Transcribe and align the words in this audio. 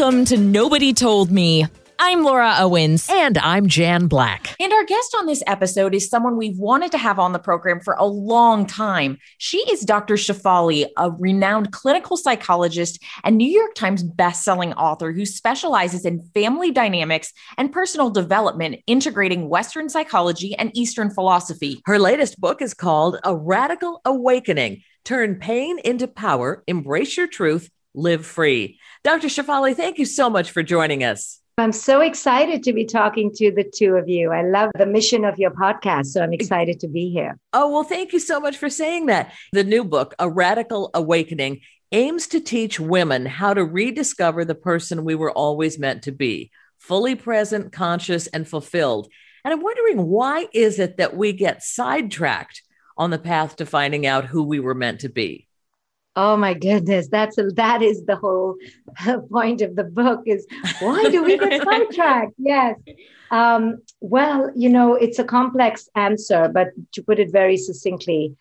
Welcome 0.00 0.24
to 0.24 0.38
Nobody 0.38 0.94
Told 0.94 1.30
Me. 1.30 1.66
I'm 1.98 2.24
Laura 2.24 2.54
Owens. 2.56 3.06
And 3.10 3.36
I'm 3.36 3.66
Jan 3.66 4.06
Black. 4.06 4.56
And 4.58 4.72
our 4.72 4.84
guest 4.84 5.14
on 5.18 5.26
this 5.26 5.42
episode 5.46 5.94
is 5.94 6.08
someone 6.08 6.38
we've 6.38 6.58
wanted 6.58 6.90
to 6.92 6.98
have 6.98 7.18
on 7.18 7.34
the 7.34 7.38
program 7.38 7.80
for 7.80 7.92
a 7.98 8.06
long 8.06 8.64
time. 8.64 9.18
She 9.36 9.58
is 9.70 9.82
Dr. 9.82 10.14
Shefali, 10.14 10.86
a 10.96 11.10
renowned 11.10 11.72
clinical 11.72 12.16
psychologist 12.16 12.98
and 13.24 13.36
New 13.36 13.46
York 13.46 13.74
Times 13.74 14.02
bestselling 14.02 14.72
author 14.78 15.12
who 15.12 15.26
specializes 15.26 16.06
in 16.06 16.26
family 16.32 16.70
dynamics 16.70 17.34
and 17.58 17.70
personal 17.70 18.08
development, 18.08 18.76
integrating 18.86 19.50
Western 19.50 19.90
psychology 19.90 20.56
and 20.56 20.74
Eastern 20.74 21.10
philosophy. 21.10 21.82
Her 21.84 21.98
latest 21.98 22.40
book 22.40 22.62
is 22.62 22.72
called 22.72 23.18
A 23.22 23.36
Radical 23.36 24.00
Awakening 24.06 24.80
Turn 25.04 25.34
Pain 25.34 25.78
into 25.80 26.08
Power, 26.08 26.64
Embrace 26.66 27.18
Your 27.18 27.26
Truth, 27.26 27.68
Live 27.94 28.24
Free. 28.24 28.78
Dr. 29.02 29.28
Shefali, 29.28 29.74
thank 29.74 29.98
you 29.98 30.04
so 30.04 30.30
much 30.30 30.50
for 30.50 30.62
joining 30.62 31.04
us. 31.04 31.40
I'm 31.58 31.72
so 31.72 32.00
excited 32.00 32.62
to 32.62 32.72
be 32.72 32.86
talking 32.86 33.30
to 33.34 33.50
the 33.50 33.64
two 33.64 33.96
of 33.96 34.08
you. 34.08 34.30
I 34.30 34.42
love 34.42 34.70
the 34.78 34.86
mission 34.86 35.26
of 35.26 35.38
your 35.38 35.50
podcast, 35.50 36.06
so 36.06 36.22
I'm 36.22 36.32
excited 36.32 36.80
to 36.80 36.88
be 36.88 37.10
here. 37.10 37.38
Oh, 37.52 37.70
well, 37.70 37.84
thank 37.84 38.14
you 38.14 38.18
so 38.18 38.40
much 38.40 38.56
for 38.56 38.70
saying 38.70 39.06
that. 39.06 39.32
The 39.52 39.64
new 39.64 39.84
book, 39.84 40.14
A 40.18 40.28
Radical 40.30 40.90
Awakening, 40.94 41.60
aims 41.92 42.28
to 42.28 42.40
teach 42.40 42.80
women 42.80 43.26
how 43.26 43.52
to 43.52 43.64
rediscover 43.64 44.44
the 44.44 44.54
person 44.54 45.04
we 45.04 45.14
were 45.14 45.32
always 45.32 45.78
meant 45.78 46.04
to 46.04 46.12
be, 46.12 46.50
fully 46.78 47.14
present, 47.14 47.72
conscious, 47.72 48.26
and 48.28 48.48
fulfilled. 48.48 49.08
And 49.44 49.52
I'm 49.52 49.62
wondering 49.62 50.06
why 50.06 50.46
is 50.54 50.78
it 50.78 50.96
that 50.96 51.16
we 51.16 51.32
get 51.32 51.62
sidetracked 51.62 52.62
on 52.96 53.10
the 53.10 53.18
path 53.18 53.56
to 53.56 53.66
finding 53.66 54.06
out 54.06 54.24
who 54.24 54.44
we 54.44 54.60
were 54.60 54.74
meant 54.74 55.00
to 55.00 55.08
be? 55.10 55.46
Oh 56.16 56.36
my 56.36 56.54
goodness, 56.54 57.08
that's 57.08 57.38
a, 57.38 57.44
that 57.50 57.82
is 57.82 58.04
the 58.04 58.16
whole 58.16 58.56
point 59.30 59.62
of 59.62 59.76
the 59.76 59.84
book 59.84 60.22
is 60.26 60.46
why 60.80 61.08
do 61.08 61.22
we 61.22 61.38
get 61.38 61.62
sidetracked? 61.62 62.34
Yes. 62.38 62.76
Um, 63.30 63.78
well, 64.00 64.50
you 64.56 64.68
know, 64.68 64.94
it's 64.94 65.20
a 65.20 65.24
complex 65.24 65.88
answer, 65.94 66.50
but 66.52 66.68
to 66.92 67.02
put 67.02 67.20
it 67.20 67.30
very 67.30 67.56
succinctly, 67.56 68.36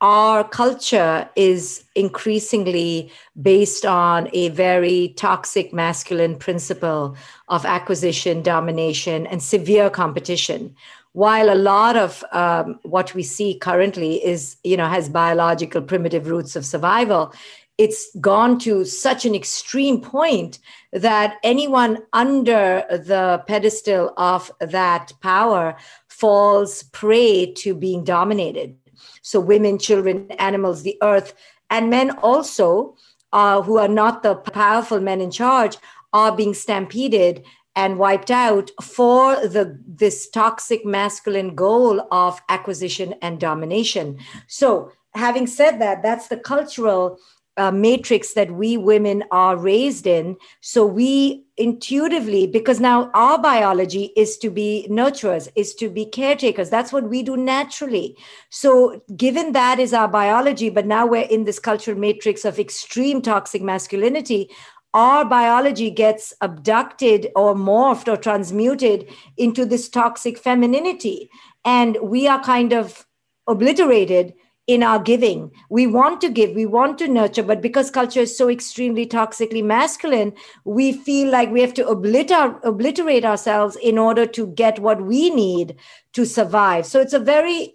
our 0.00 0.44
culture 0.44 1.30
is 1.34 1.84
increasingly 1.94 3.10
based 3.40 3.86
on 3.86 4.28
a 4.34 4.50
very 4.50 5.14
toxic 5.16 5.72
masculine 5.72 6.36
principle 6.36 7.16
of 7.48 7.64
acquisition, 7.64 8.42
domination, 8.42 9.26
and 9.26 9.42
severe 9.42 9.88
competition 9.88 10.76
while 11.14 11.48
a 11.48 11.54
lot 11.54 11.96
of 11.96 12.24
um, 12.32 12.78
what 12.82 13.14
we 13.14 13.22
see 13.22 13.54
currently 13.58 14.24
is 14.24 14.56
you 14.62 14.76
know 14.76 14.88
has 14.88 15.08
biological 15.08 15.80
primitive 15.80 16.28
roots 16.28 16.54
of 16.56 16.66
survival 16.66 17.32
it's 17.76 18.14
gone 18.20 18.58
to 18.60 18.84
such 18.84 19.24
an 19.24 19.34
extreme 19.34 20.00
point 20.00 20.58
that 20.92 21.38
anyone 21.42 21.98
under 22.12 22.84
the 22.88 23.42
pedestal 23.48 24.12
of 24.16 24.50
that 24.60 25.12
power 25.20 25.76
falls 26.06 26.84
prey 26.84 27.52
to 27.52 27.74
being 27.74 28.04
dominated. 28.04 28.76
So 29.22 29.40
women 29.40 29.78
children 29.78 30.30
animals 30.32 30.82
the 30.82 30.96
earth 31.02 31.34
and 31.68 31.90
men 31.90 32.12
also 32.18 32.96
uh, 33.32 33.62
who 33.62 33.78
are 33.78 33.88
not 33.88 34.22
the 34.22 34.36
powerful 34.36 35.00
men 35.00 35.20
in 35.20 35.32
charge 35.32 35.76
are 36.12 36.36
being 36.36 36.54
stampeded 36.54 37.44
and 37.76 37.98
wiped 37.98 38.30
out 38.30 38.70
for 38.82 39.34
the 39.46 39.78
this 39.86 40.28
toxic 40.30 40.84
masculine 40.84 41.54
goal 41.54 42.06
of 42.10 42.40
acquisition 42.48 43.14
and 43.22 43.40
domination. 43.40 44.18
So 44.46 44.92
having 45.14 45.46
said 45.46 45.80
that 45.80 46.02
that's 46.02 46.28
the 46.28 46.36
cultural 46.36 47.18
uh, 47.56 47.70
matrix 47.70 48.34
that 48.34 48.50
we 48.50 48.76
women 48.76 49.22
are 49.30 49.56
raised 49.56 50.06
in. 50.06 50.36
So 50.60 50.84
we 50.84 51.44
intuitively 51.56 52.48
because 52.48 52.80
now 52.80 53.12
our 53.14 53.40
biology 53.40 54.12
is 54.16 54.36
to 54.38 54.50
be 54.50 54.88
nurturers 54.90 55.48
is 55.54 55.72
to 55.76 55.88
be 55.88 56.04
caretakers. 56.04 56.68
That's 56.68 56.92
what 56.92 57.08
we 57.08 57.22
do 57.22 57.36
naturally. 57.36 58.16
So 58.50 59.02
given 59.16 59.52
that 59.52 59.78
is 59.78 59.92
our 59.92 60.08
biology 60.08 60.68
but 60.68 60.84
now 60.86 61.06
we're 61.06 61.22
in 61.22 61.44
this 61.44 61.60
cultural 61.60 61.96
matrix 61.96 62.44
of 62.44 62.58
extreme 62.58 63.22
toxic 63.22 63.62
masculinity 63.62 64.50
our 64.94 65.24
biology 65.24 65.90
gets 65.90 66.32
abducted 66.40 67.28
or 67.34 67.54
morphed 67.54 68.06
or 68.06 68.16
transmuted 68.16 69.08
into 69.36 69.66
this 69.66 69.88
toxic 69.88 70.38
femininity. 70.38 71.28
And 71.64 71.98
we 72.00 72.28
are 72.28 72.42
kind 72.42 72.72
of 72.72 73.04
obliterated 73.48 74.34
in 74.66 74.82
our 74.82 74.98
giving. 74.98 75.50
We 75.68 75.86
want 75.86 76.20
to 76.22 76.30
give, 76.30 76.52
we 76.54 76.64
want 76.64 76.96
to 76.98 77.08
nurture, 77.08 77.42
but 77.42 77.60
because 77.60 77.90
culture 77.90 78.20
is 78.20 78.36
so 78.36 78.48
extremely 78.48 79.06
toxically 79.06 79.62
masculine, 79.62 80.32
we 80.64 80.92
feel 80.92 81.30
like 81.30 81.50
we 81.50 81.60
have 81.60 81.74
to 81.74 81.84
obliter- 81.84 82.58
obliterate 82.64 83.26
ourselves 83.26 83.76
in 83.76 83.98
order 83.98 84.24
to 84.26 84.46
get 84.46 84.78
what 84.78 85.02
we 85.02 85.28
need 85.28 85.76
to 86.14 86.24
survive. 86.24 86.86
So 86.86 87.00
it's 87.00 87.12
a 87.12 87.18
very 87.18 87.73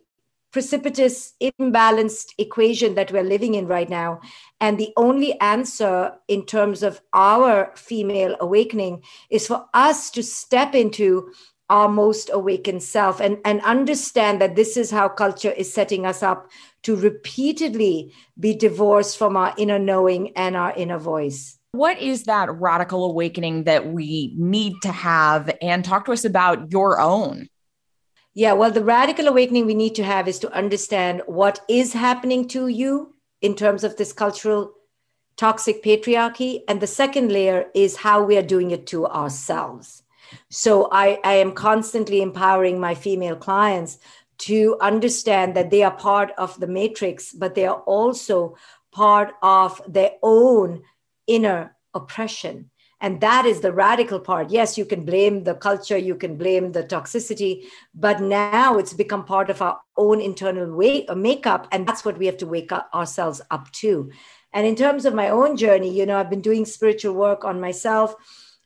precipitous, 0.51 1.33
imbalanced 1.41 2.33
equation 2.37 2.95
that 2.95 3.11
we're 3.11 3.23
living 3.23 3.55
in 3.55 3.67
right 3.67 3.89
now. 3.89 4.19
And 4.59 4.77
the 4.77 4.91
only 4.97 5.39
answer 5.39 6.13
in 6.27 6.45
terms 6.45 6.83
of 6.83 7.01
our 7.13 7.71
female 7.75 8.35
awakening 8.39 9.03
is 9.29 9.47
for 9.47 9.65
us 9.73 10.09
to 10.11 10.23
step 10.23 10.73
into 10.73 11.31
our 11.69 11.87
most 11.87 12.31
awakened 12.33 12.81
self 12.81 13.19
and, 13.19 13.37
and 13.45 13.61
understand 13.61 14.41
that 14.41 14.55
this 14.55 14.75
is 14.75 14.89
how 14.89 15.07
culture 15.07 15.51
is 15.51 15.71
setting 15.71 16.05
us 16.05 16.23
up 16.23 16.49
to 16.81 16.95
repeatedly 16.95 18.11
be 18.39 18.55
divorced 18.55 19.17
from 19.17 19.37
our 19.37 19.53
inner 19.57 19.77
knowing 19.77 20.35
and 20.35 20.57
our 20.57 20.73
inner 20.75 20.97
voice. 20.97 21.57
What 21.71 21.99
is 22.01 22.23
that 22.23 22.49
radical 22.51 23.05
awakening 23.05 23.65
that 23.65 23.91
we 23.91 24.33
need 24.35 24.73
to 24.81 24.91
have? 24.91 25.55
And 25.61 25.85
talk 25.85 26.05
to 26.05 26.11
us 26.11 26.25
about 26.25 26.71
your 26.71 26.99
own. 26.99 27.47
Yeah, 28.33 28.53
well, 28.53 28.71
the 28.71 28.83
radical 28.83 29.27
awakening 29.27 29.65
we 29.65 29.73
need 29.73 29.95
to 29.95 30.03
have 30.03 30.27
is 30.27 30.39
to 30.39 30.53
understand 30.53 31.23
what 31.25 31.61
is 31.67 31.93
happening 31.93 32.47
to 32.49 32.67
you 32.67 33.15
in 33.41 33.55
terms 33.55 33.83
of 33.83 33.97
this 33.97 34.13
cultural 34.13 34.73
toxic 35.35 35.83
patriarchy. 35.83 36.61
And 36.67 36.79
the 36.79 36.87
second 36.87 37.31
layer 37.31 37.65
is 37.73 37.97
how 37.97 38.23
we 38.23 38.37
are 38.37 38.43
doing 38.43 38.71
it 38.71 38.85
to 38.87 39.07
ourselves. 39.07 40.03
So 40.49 40.89
I, 40.91 41.19
I 41.23 41.33
am 41.33 41.53
constantly 41.53 42.21
empowering 42.21 42.79
my 42.79 42.93
female 42.93 43.35
clients 43.35 43.97
to 44.39 44.77
understand 44.79 45.55
that 45.55 45.71
they 45.71 45.83
are 45.83 45.91
part 45.91 46.31
of 46.37 46.59
the 46.59 46.67
matrix, 46.67 47.33
but 47.33 47.55
they 47.55 47.65
are 47.65 47.81
also 47.81 48.55
part 48.91 49.33
of 49.41 49.81
their 49.87 50.11
own 50.21 50.83
inner 51.27 51.75
oppression. 51.93 52.69
And 53.01 53.21
that 53.21 53.45
is 53.45 53.61
the 53.61 53.71
radical 53.71 54.19
part. 54.19 54.49
Yes, 54.49 54.77
you 54.77 54.85
can 54.85 55.05
blame 55.05 55.43
the 55.45 55.55
culture, 55.55 55.97
you 55.97 56.15
can 56.15 56.35
blame 56.35 56.73
the 56.73 56.83
toxicity, 56.83 57.63
but 57.93 58.21
now 58.21 58.77
it's 58.77 58.93
become 58.93 59.23
part 59.23 59.49
of 59.49 59.61
our 59.61 59.79
own 59.95 60.19
internal 60.19 60.75
way, 60.75 61.05
uh, 61.07 61.15
makeup. 61.15 61.67
And 61.71 61.87
that's 61.87 62.03
what 62.03 62.17
we 62.17 62.25
have 62.25 62.37
to 62.37 62.47
wake 62.47 62.71
up 62.71 62.89
ourselves 62.93 63.41
up 63.51 63.71
to. 63.73 64.11
And 64.51 64.65
in 64.65 64.75
terms 64.75 65.05
of 65.05 65.13
my 65.13 65.29
own 65.29 65.55
journey, 65.55 65.89
you 65.89 66.05
know, 66.05 66.17
I've 66.17 66.29
been 66.29 66.41
doing 66.41 66.65
spiritual 66.65 67.13
work 67.13 67.45
on 67.45 67.61
myself 67.61 68.15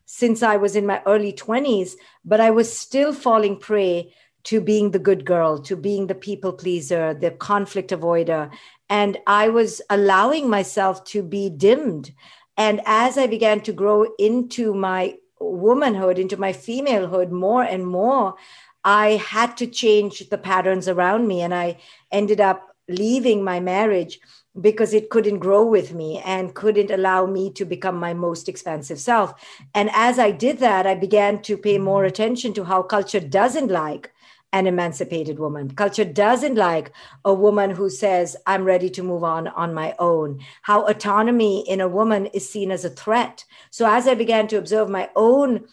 since 0.06 0.42
I 0.44 0.58
was 0.58 0.76
in 0.76 0.86
my 0.86 1.02
early 1.06 1.34
20s, 1.34 1.94
but 2.26 2.40
I 2.40 2.52
was 2.52 2.76
still 2.76 3.14
falling 3.14 3.58
prey 3.58 4.14
to 4.46 4.60
being 4.60 4.92
the 4.92 5.00
good 5.00 5.26
girl, 5.26 5.60
to 5.60 5.76
being 5.76 6.08
the 6.08 6.16
people 6.16 6.54
pleaser, 6.54 7.14
the 7.14 7.32
conflict 7.32 7.92
avoider. 7.92 8.52
And 8.90 9.18
I 9.26 9.50
was 9.50 9.82
allowing 9.90 10.50
myself 10.50 11.04
to 11.06 11.24
be 11.24 11.50
dimmed. 11.50 12.12
And 12.58 12.82
as 12.86 13.18
I 13.18 13.28
began 13.28 13.62
to 13.62 13.74
grow 13.74 14.06
into 14.20 14.74
my 14.74 15.18
womanhood, 15.40 16.20
into 16.20 16.38
my 16.38 16.54
femalehood 16.54 17.32
more 17.32 17.64
and 17.64 17.86
more, 17.86 18.36
I 18.84 19.12
had 19.12 19.58
to 19.58 19.68
change 19.68 20.30
the 20.30 20.38
patterns 20.38 20.88
around 20.88 21.28
me. 21.28 21.42
And 21.42 21.54
I 21.54 21.78
ended 22.12 22.42
up 22.42 22.76
leaving 22.88 23.44
my 23.44 23.60
marriage 23.60 24.20
because 24.60 24.94
it 24.94 25.10
couldn't 25.10 25.40
grow 25.40 25.66
with 25.66 25.94
me 25.94 26.22
and 26.24 26.54
couldn't 26.54 26.92
allow 26.92 27.26
me 27.26 27.52
to 27.52 27.66
become 27.66 27.96
my 27.96 28.14
most 28.14 28.48
expansive 28.48 29.00
self. 29.00 29.34
And 29.74 29.90
as 29.94 30.20
I 30.20 30.32
did 30.32 30.60
that, 30.60 30.86
I 30.86 30.94
began 30.94 31.42
to 31.44 31.58
pay 31.58 31.80
more 31.80 32.06
attention 32.06 32.54
to 32.54 32.66
how 32.66 32.84
culture 32.84 33.20
doesn't 33.20 33.72
like 33.72 34.13
an 34.54 34.68
emancipated 34.68 35.40
woman. 35.40 35.72
Culture 35.72 36.06
doesn't 36.06 36.56
like 36.56 36.94
a 37.26 37.34
woman 37.34 37.72
who 37.72 37.90
says, 37.90 38.38
I'm 38.46 38.64
ready 38.64 38.90
to 38.92 39.04
move 39.04 39.24
on 39.24 39.48
on 39.50 39.74
my 39.74 39.96
own. 40.00 40.40
How 40.62 40.86
autonomy 40.88 41.68
in 41.68 41.82
a 41.82 41.88
woman 41.88 42.28
is 42.28 42.48
seen 42.48 42.72
as 42.72 42.86
a 42.86 42.90
threat. 42.90 43.44
So, 43.72 43.90
as 43.90 44.08
I 44.08 44.14
began 44.14 44.48
to 44.48 44.58
observe 44.58 44.90
my 44.90 45.10
own 45.16 45.66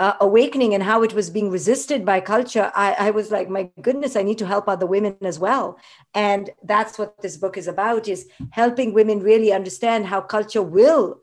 uh, 0.00 0.14
awakening 0.20 0.74
and 0.74 0.82
how 0.82 1.02
it 1.02 1.14
was 1.14 1.30
being 1.30 1.50
resisted 1.50 2.04
by 2.04 2.20
culture, 2.20 2.70
I, 2.74 2.92
I 2.98 3.10
was 3.10 3.30
like, 3.30 3.48
my 3.48 3.70
goodness, 3.80 4.16
I 4.16 4.22
need 4.22 4.38
to 4.38 4.46
help 4.46 4.68
other 4.68 4.86
women 4.86 5.16
as 5.22 5.38
well. 5.38 5.78
And 6.12 6.50
that's 6.62 6.98
what 6.98 7.22
this 7.22 7.36
book 7.36 7.56
is 7.56 7.68
about: 7.68 8.08
is 8.08 8.28
helping 8.50 8.92
women 8.92 9.20
really 9.20 9.52
understand 9.52 10.06
how 10.06 10.20
culture 10.20 10.62
will 10.62 11.22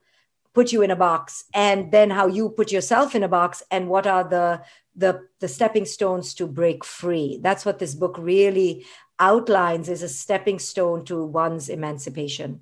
put 0.56 0.72
you 0.72 0.82
in 0.82 0.92
a 0.92 0.96
box 0.96 1.44
and 1.54 1.92
then 1.92 2.10
how 2.10 2.26
you 2.26 2.50
put 2.50 2.72
yourself 2.72 3.14
in 3.14 3.24
a 3.24 3.28
box 3.28 3.62
and 3.70 3.90
what 3.90 4.08
are 4.08 4.24
the 4.24 4.62
the 4.96 5.22
the 5.42 5.48
stepping 5.48 5.86
stones 5.86 6.34
to 6.34 6.48
break 6.48 6.84
free 6.84 7.40
that's 7.44 7.66
what 7.66 7.80
this 7.80 7.94
book 7.94 8.16
really 8.18 8.86
outlines 9.20 9.90
is 9.90 10.02
a 10.02 10.10
stepping 10.10 10.60
stone 10.60 11.06
to 11.06 11.24
one's 11.24 11.70
emancipation 11.70 12.62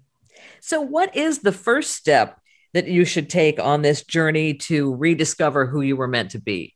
so 0.59 0.81
what 0.81 1.15
is 1.15 1.39
the 1.39 1.51
first 1.51 1.91
step 1.91 2.39
that 2.73 2.87
you 2.87 3.05
should 3.05 3.29
take 3.29 3.59
on 3.59 3.81
this 3.81 4.03
journey 4.03 4.53
to 4.53 4.93
rediscover 4.95 5.67
who 5.67 5.81
you 5.81 5.95
were 5.95 6.07
meant 6.07 6.31
to 6.31 6.39
be? 6.39 6.73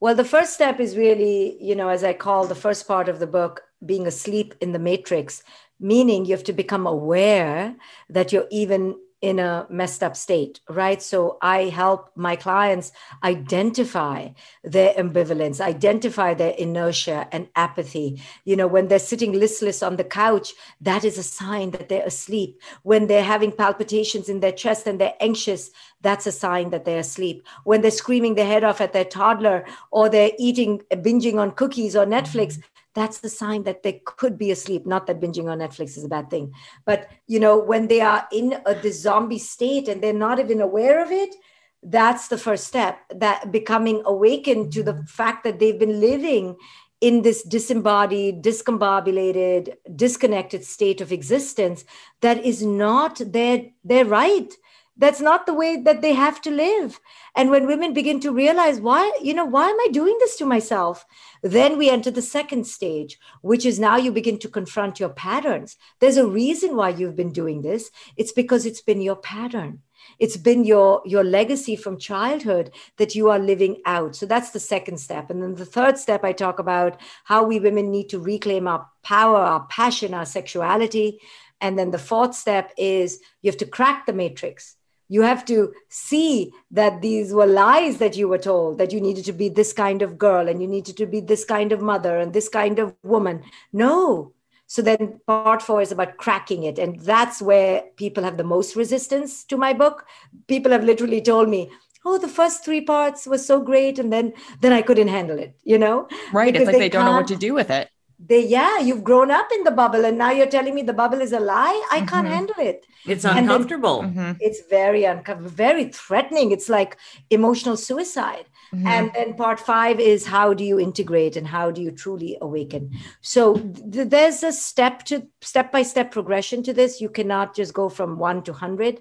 Well, 0.00 0.14
the 0.14 0.24
first 0.24 0.54
step 0.54 0.80
is 0.80 0.96
really, 0.96 1.62
you 1.62 1.76
know, 1.76 1.88
as 1.88 2.02
I 2.02 2.14
call 2.14 2.46
the 2.46 2.54
first 2.54 2.88
part 2.88 3.08
of 3.08 3.18
the 3.18 3.26
book, 3.26 3.62
being 3.84 4.06
asleep 4.06 4.54
in 4.60 4.72
the 4.72 4.78
matrix, 4.78 5.42
meaning 5.78 6.24
you 6.24 6.32
have 6.32 6.44
to 6.44 6.52
become 6.52 6.86
aware 6.86 7.76
that 8.08 8.32
you're 8.32 8.48
even 8.50 8.96
in 9.20 9.38
a 9.38 9.66
messed 9.68 10.02
up 10.02 10.16
state, 10.16 10.60
right? 10.68 11.02
So 11.02 11.36
I 11.42 11.64
help 11.64 12.10
my 12.16 12.36
clients 12.36 12.92
identify 13.22 14.28
their 14.64 14.94
ambivalence, 14.94 15.60
identify 15.60 16.34
their 16.34 16.52
inertia 16.52 17.28
and 17.30 17.48
apathy. 17.54 18.22
You 18.44 18.56
know, 18.56 18.66
when 18.66 18.88
they're 18.88 18.98
sitting 18.98 19.32
listless 19.32 19.82
on 19.82 19.96
the 19.96 20.04
couch, 20.04 20.52
that 20.80 21.04
is 21.04 21.18
a 21.18 21.22
sign 21.22 21.72
that 21.72 21.88
they're 21.88 22.06
asleep. 22.06 22.60
When 22.82 23.06
they're 23.06 23.22
having 23.22 23.52
palpitations 23.52 24.28
in 24.28 24.40
their 24.40 24.52
chest 24.52 24.86
and 24.86 25.00
they're 25.00 25.14
anxious, 25.20 25.70
that's 26.00 26.26
a 26.26 26.32
sign 26.32 26.70
that 26.70 26.84
they're 26.86 27.00
asleep. 27.00 27.46
When 27.64 27.82
they're 27.82 27.90
screaming 27.90 28.36
their 28.36 28.46
head 28.46 28.64
off 28.64 28.80
at 28.80 28.92
their 28.92 29.04
toddler 29.04 29.66
or 29.90 30.08
they're 30.08 30.32
eating, 30.38 30.78
binging 30.90 31.38
on 31.38 31.50
cookies 31.52 31.94
or 31.94 32.06
Netflix, 32.06 32.58
that's 32.94 33.20
the 33.20 33.28
sign 33.28 33.62
that 33.64 33.82
they 33.82 34.02
could 34.04 34.36
be 34.36 34.50
asleep. 34.50 34.86
Not 34.86 35.06
that 35.06 35.20
binging 35.20 35.50
on 35.50 35.58
Netflix 35.58 35.96
is 35.96 36.04
a 36.04 36.08
bad 36.08 36.30
thing, 36.30 36.52
but 36.84 37.08
you 37.26 37.40
know, 37.40 37.58
when 37.58 37.88
they 37.88 38.00
are 38.00 38.26
in 38.32 38.56
a, 38.66 38.74
the 38.74 38.92
zombie 38.92 39.38
state 39.38 39.88
and 39.88 40.02
they're 40.02 40.12
not 40.12 40.40
even 40.40 40.60
aware 40.60 41.02
of 41.02 41.10
it, 41.10 41.34
that's 41.82 42.28
the 42.28 42.38
first 42.38 42.66
step. 42.66 42.98
That 43.14 43.52
becoming 43.52 44.02
awakened 44.04 44.72
to 44.72 44.82
the 44.82 44.94
mm-hmm. 44.94 45.04
fact 45.04 45.44
that 45.44 45.58
they've 45.58 45.78
been 45.78 46.00
living 46.00 46.56
in 47.00 47.22
this 47.22 47.42
disembodied, 47.42 48.42
discombobulated, 48.42 49.74
disconnected 49.96 50.64
state 50.64 51.00
of 51.00 51.12
existence 51.12 51.84
that 52.20 52.44
is 52.44 52.62
not 52.62 53.20
their 53.24 53.64
their 53.84 54.04
right 54.04 54.52
that's 55.00 55.20
not 55.20 55.46
the 55.46 55.54
way 55.54 55.78
that 55.78 56.02
they 56.02 56.12
have 56.12 56.42
to 56.42 56.50
live. 56.50 57.00
And 57.34 57.50
when 57.50 57.66
women 57.66 57.94
begin 57.94 58.20
to 58.20 58.32
realize 58.32 58.80
why 58.80 59.10
you 59.22 59.32
know 59.32 59.46
why 59.46 59.70
am 59.70 59.80
i 59.80 59.88
doing 59.90 60.16
this 60.20 60.36
to 60.36 60.44
myself? 60.44 61.06
Then 61.42 61.78
we 61.78 61.88
enter 61.88 62.10
the 62.10 62.22
second 62.22 62.66
stage 62.66 63.18
which 63.40 63.64
is 63.64 63.80
now 63.80 63.96
you 63.96 64.12
begin 64.12 64.38
to 64.40 64.48
confront 64.48 65.00
your 65.00 65.08
patterns. 65.08 65.76
There's 66.00 66.18
a 66.18 66.26
reason 66.26 66.76
why 66.76 66.90
you've 66.90 67.16
been 67.16 67.32
doing 67.32 67.62
this. 67.62 67.90
It's 68.16 68.32
because 68.32 68.66
it's 68.66 68.82
been 68.82 69.00
your 69.00 69.16
pattern. 69.16 69.80
It's 70.18 70.36
been 70.36 70.64
your 70.64 71.00
your 71.06 71.24
legacy 71.24 71.76
from 71.76 71.98
childhood 71.98 72.70
that 72.98 73.14
you 73.14 73.30
are 73.30 73.38
living 73.38 73.80
out. 73.86 74.14
So 74.16 74.26
that's 74.26 74.50
the 74.50 74.60
second 74.60 74.98
step. 74.98 75.30
And 75.30 75.42
then 75.42 75.54
the 75.54 75.64
third 75.64 75.96
step 75.96 76.24
i 76.24 76.32
talk 76.32 76.58
about 76.58 77.00
how 77.24 77.42
we 77.44 77.58
women 77.58 77.90
need 77.90 78.10
to 78.10 78.18
reclaim 78.18 78.68
our 78.68 78.86
power 79.02 79.38
our 79.38 79.66
passion 79.70 80.12
our 80.12 80.26
sexuality. 80.26 81.20
And 81.62 81.78
then 81.78 81.90
the 81.90 82.06
fourth 82.10 82.34
step 82.34 82.72
is 82.76 83.18
you 83.40 83.50
have 83.50 83.58
to 83.58 83.66
crack 83.66 84.04
the 84.04 84.12
matrix 84.12 84.76
you 85.10 85.22
have 85.22 85.44
to 85.44 85.74
see 85.88 86.52
that 86.70 87.02
these 87.02 87.34
were 87.34 87.44
lies 87.44 87.98
that 87.98 88.16
you 88.16 88.28
were 88.28 88.38
told 88.38 88.78
that 88.78 88.92
you 88.92 89.00
needed 89.00 89.24
to 89.24 89.32
be 89.32 89.48
this 89.48 89.72
kind 89.72 90.02
of 90.02 90.16
girl 90.16 90.48
and 90.48 90.62
you 90.62 90.68
needed 90.68 90.96
to 90.96 91.04
be 91.04 91.20
this 91.20 91.44
kind 91.44 91.72
of 91.72 91.82
mother 91.82 92.16
and 92.16 92.32
this 92.32 92.48
kind 92.48 92.78
of 92.78 92.94
woman. 93.02 93.42
No. 93.72 94.32
So 94.68 94.82
then 94.82 95.20
part 95.26 95.62
four 95.62 95.82
is 95.82 95.90
about 95.90 96.16
cracking 96.16 96.62
it. 96.62 96.78
And 96.78 97.00
that's 97.00 97.42
where 97.42 97.82
people 97.96 98.22
have 98.22 98.36
the 98.36 98.44
most 98.44 98.76
resistance 98.76 99.42
to 99.46 99.56
my 99.56 99.72
book. 99.72 100.06
People 100.46 100.70
have 100.70 100.84
literally 100.84 101.20
told 101.20 101.48
me, 101.48 101.68
oh 102.04 102.16
the 102.16 102.28
first 102.28 102.64
three 102.64 102.80
parts 102.80 103.26
were 103.26 103.36
so 103.36 103.60
great 103.60 103.98
and 103.98 104.10
then 104.10 104.32
then 104.62 104.72
i 104.72 104.80
couldn't 104.80 105.08
handle 105.08 105.38
it 105.38 105.54
you 105.64 105.78
know 105.78 106.08
right 106.32 106.50
because 106.50 106.62
it's 106.62 106.66
like 106.68 106.76
they, 106.76 106.78
they 106.78 106.88
don't 106.88 107.04
know 107.04 107.12
what 107.12 107.26
to 107.26 107.36
do 107.36 107.52
with 107.52 107.68
it 107.68 107.90
they 108.26 108.44
yeah 108.44 108.78
you've 108.78 109.02
grown 109.02 109.30
up 109.30 109.48
in 109.52 109.64
the 109.64 109.70
bubble 109.70 110.04
and 110.04 110.18
now 110.18 110.30
you're 110.30 110.46
telling 110.46 110.74
me 110.74 110.82
the 110.82 110.92
bubble 110.92 111.20
is 111.20 111.32
a 111.32 111.40
lie? 111.40 111.88
I 111.90 111.98
mm-hmm. 111.98 112.06
can't 112.06 112.28
handle 112.28 112.56
it. 112.58 112.86
It's 113.06 113.24
uncomfortable. 113.24 114.02
Mm-hmm. 114.02 114.32
it's 114.40 114.60
very 114.68 115.04
uncomfortable 115.04 115.50
very 115.50 115.84
threatening. 115.88 116.52
It's 116.52 116.68
like 116.68 116.96
emotional 117.30 117.76
suicide. 117.76 118.46
Mm-hmm. 118.72 118.86
and 118.86 119.10
then 119.14 119.34
part 119.34 119.58
five 119.58 119.98
is 119.98 120.24
how 120.24 120.54
do 120.54 120.62
you 120.62 120.78
integrate 120.78 121.36
and 121.36 121.44
how 121.44 121.72
do 121.72 121.82
you 121.82 121.90
truly 121.90 122.38
awaken? 122.40 122.92
So 123.20 123.54
th- 123.56 124.08
there's 124.08 124.44
a 124.44 124.52
step 124.52 125.02
to 125.06 125.26
step 125.40 125.72
by 125.72 125.82
step 125.82 126.12
progression 126.12 126.62
to 126.62 126.72
this. 126.72 127.00
You 127.00 127.08
cannot 127.08 127.56
just 127.56 127.74
go 127.74 127.88
from 127.88 128.16
one 128.16 128.44
to 128.44 128.52
100 128.52 129.00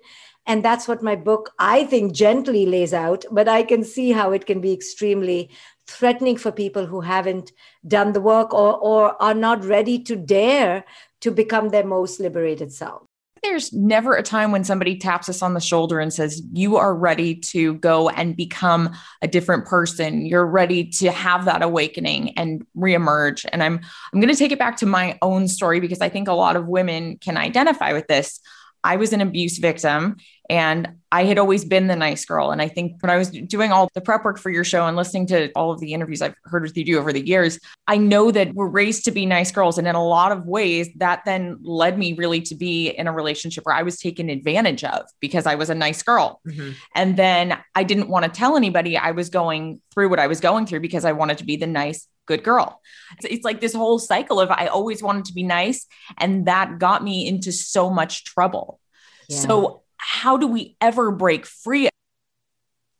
and 0.50 0.66
that's 0.66 0.88
what 0.88 1.04
my 1.04 1.16
book 1.16 1.52
i 1.60 1.86
think 1.86 2.14
gently 2.14 2.66
lays 2.66 2.94
out 2.94 3.26
but 3.32 3.48
i 3.48 3.62
can 3.62 3.84
see 3.84 4.12
how 4.12 4.32
it 4.32 4.46
can 4.46 4.60
be 4.60 4.74
extremely 4.74 5.50
threatening 5.90 6.38
for 6.38 6.52
people 6.52 6.86
who 6.86 7.02
haven't 7.02 7.52
done 7.88 8.14
the 8.14 8.22
work 8.22 8.54
or, 8.54 8.78
or 8.78 9.22
are 9.22 9.34
not 9.34 9.66
ready 9.66 10.00
to 10.04 10.16
dare 10.16 10.86
to 11.22 11.32
become 11.32 11.70
their 11.70 11.86
most 11.86 12.20
liberated 12.20 12.72
self. 12.72 13.04
There's 13.42 13.72
never 13.72 14.16
a 14.16 14.24
time 14.24 14.52
when 14.52 14.66
somebody 14.66 14.98
taps 14.98 15.30
us 15.30 15.42
on 15.42 15.54
the 15.54 15.62
shoulder 15.62 16.00
and 16.00 16.14
says, 16.14 16.42
You 16.52 16.76
are 16.76 16.94
ready 16.94 17.36
to 17.36 17.76
go 17.76 18.10
and 18.10 18.36
become 18.36 18.94
a 19.22 19.28
different 19.28 19.66
person. 19.66 20.26
You're 20.26 20.46
ready 20.46 20.90
to 20.90 21.12
have 21.12 21.46
that 21.46 21.62
awakening 21.62 22.38
and 22.38 22.66
reemerge. 22.76 23.46
And 23.52 23.64
I'm 23.64 23.80
I'm 24.14 24.20
going 24.20 24.34
to 24.34 24.38
take 24.38 24.52
it 24.52 24.60
back 24.60 24.78
to 24.78 24.86
my 24.86 25.18
own 25.22 25.48
story 25.48 25.80
because 25.80 26.02
I 26.02 26.10
think 26.10 26.28
a 26.28 26.34
lot 26.34 26.58
of 26.58 26.68
women 26.68 27.18
can 27.18 27.38
identify 27.38 27.94
with 27.94 28.08
this. 28.08 28.42
I 28.84 28.96
was 28.96 29.14
an 29.14 29.22
abuse 29.22 29.58
victim 29.58 30.18
and 30.50 30.88
I 31.12 31.26
had 31.26 31.38
always 31.38 31.66
been 31.66 31.88
the 31.88 31.96
nice 31.96 32.26
girl. 32.26 32.52
And 32.52 32.62
I 32.62 32.68
think 32.68 33.02
when 33.02 33.10
I 33.10 33.18
was 33.18 33.30
doing 33.30 33.72
all 33.72 33.90
the 33.94 34.02
prep 34.02 34.24
work 34.24 34.40
for 34.40 34.50
your 34.50 34.64
show 34.64 34.86
and 34.86 34.96
listening 34.96 35.28
to 35.28 35.52
all 35.52 35.72
of 35.72 35.80
the 35.80 35.94
interviews 35.94 36.22
I've 36.22 36.36
heard 36.44 36.64
with 36.64 36.78
you 36.78 36.84
do 36.86 36.98
over 36.98 37.12
the 37.12 37.26
years, 37.26 37.60
I 37.88 37.98
know 37.98 38.32
that 38.32 38.54
we're 38.54 38.68
raised 38.68 39.06
to 39.06 39.12
be 39.12 39.26
nice 39.26 39.52
girls. 39.52 39.78
And 39.78 39.88
in 39.88 39.96
a 39.96 40.06
lot 40.06 40.32
of 40.32 40.46
ways, 40.46 40.90
that 40.98 41.22
then 41.26 41.58
led 41.62 41.98
me 41.98 42.14
really 42.14 42.42
to 42.42 42.56
be 42.56 42.90
in 42.90 43.08
a 43.08 43.14
relationship 43.14 43.66
where 43.66 43.76
I 43.76 43.84
was 43.84 44.00
taken 44.00 44.30
advantage 44.30 44.84
of 44.84 45.06
because 45.20 45.46
I 45.46 45.56
was 45.56 45.70
a 45.70 45.76
nice 45.76 46.02
girl. 46.04 46.42
Mm-hmm. 46.48 46.72
And 46.96 47.18
then 47.18 47.58
I 47.76 47.84
didn't 47.84 48.10
want 48.10 48.26
to 48.26 48.32
tell 48.32 48.56
anybody 48.56 48.98
I 48.98 49.12
was 49.12 49.30
going 49.30 49.82
through 49.92 50.10
what 50.10 50.20
I 50.20 50.28
was 50.28 50.40
going 50.40 50.66
through 50.66 50.82
because 50.82 51.06
I 51.06 51.12
wanted 51.12 51.40
to 51.40 51.44
be 51.44 51.58
the 51.58 51.68
nice, 51.68 52.08
good 52.30 52.44
girl. 52.44 52.80
It's, 53.24 53.44
like 53.44 53.60
this 53.60 53.74
whole 53.74 54.00
cycle 54.00 54.40
of 54.40 54.52
I 54.52 54.68
always 54.68 55.02
wanted 55.02 55.26
to 55.26 55.34
be 55.34 55.44
nice. 55.44 55.88
And 56.18 56.46
that 56.46 56.78
got 56.78 57.04
me 57.04 57.28
into 57.28 57.52
so 57.52 57.90
much 57.90 58.24
trouble. 58.24 58.80
Yeah. 59.28 59.40
So 59.40 59.82
how 59.98 60.38
do 60.38 60.48
we 60.48 60.78
ever 60.80 61.12
break 61.12 61.46
free? 61.48 61.90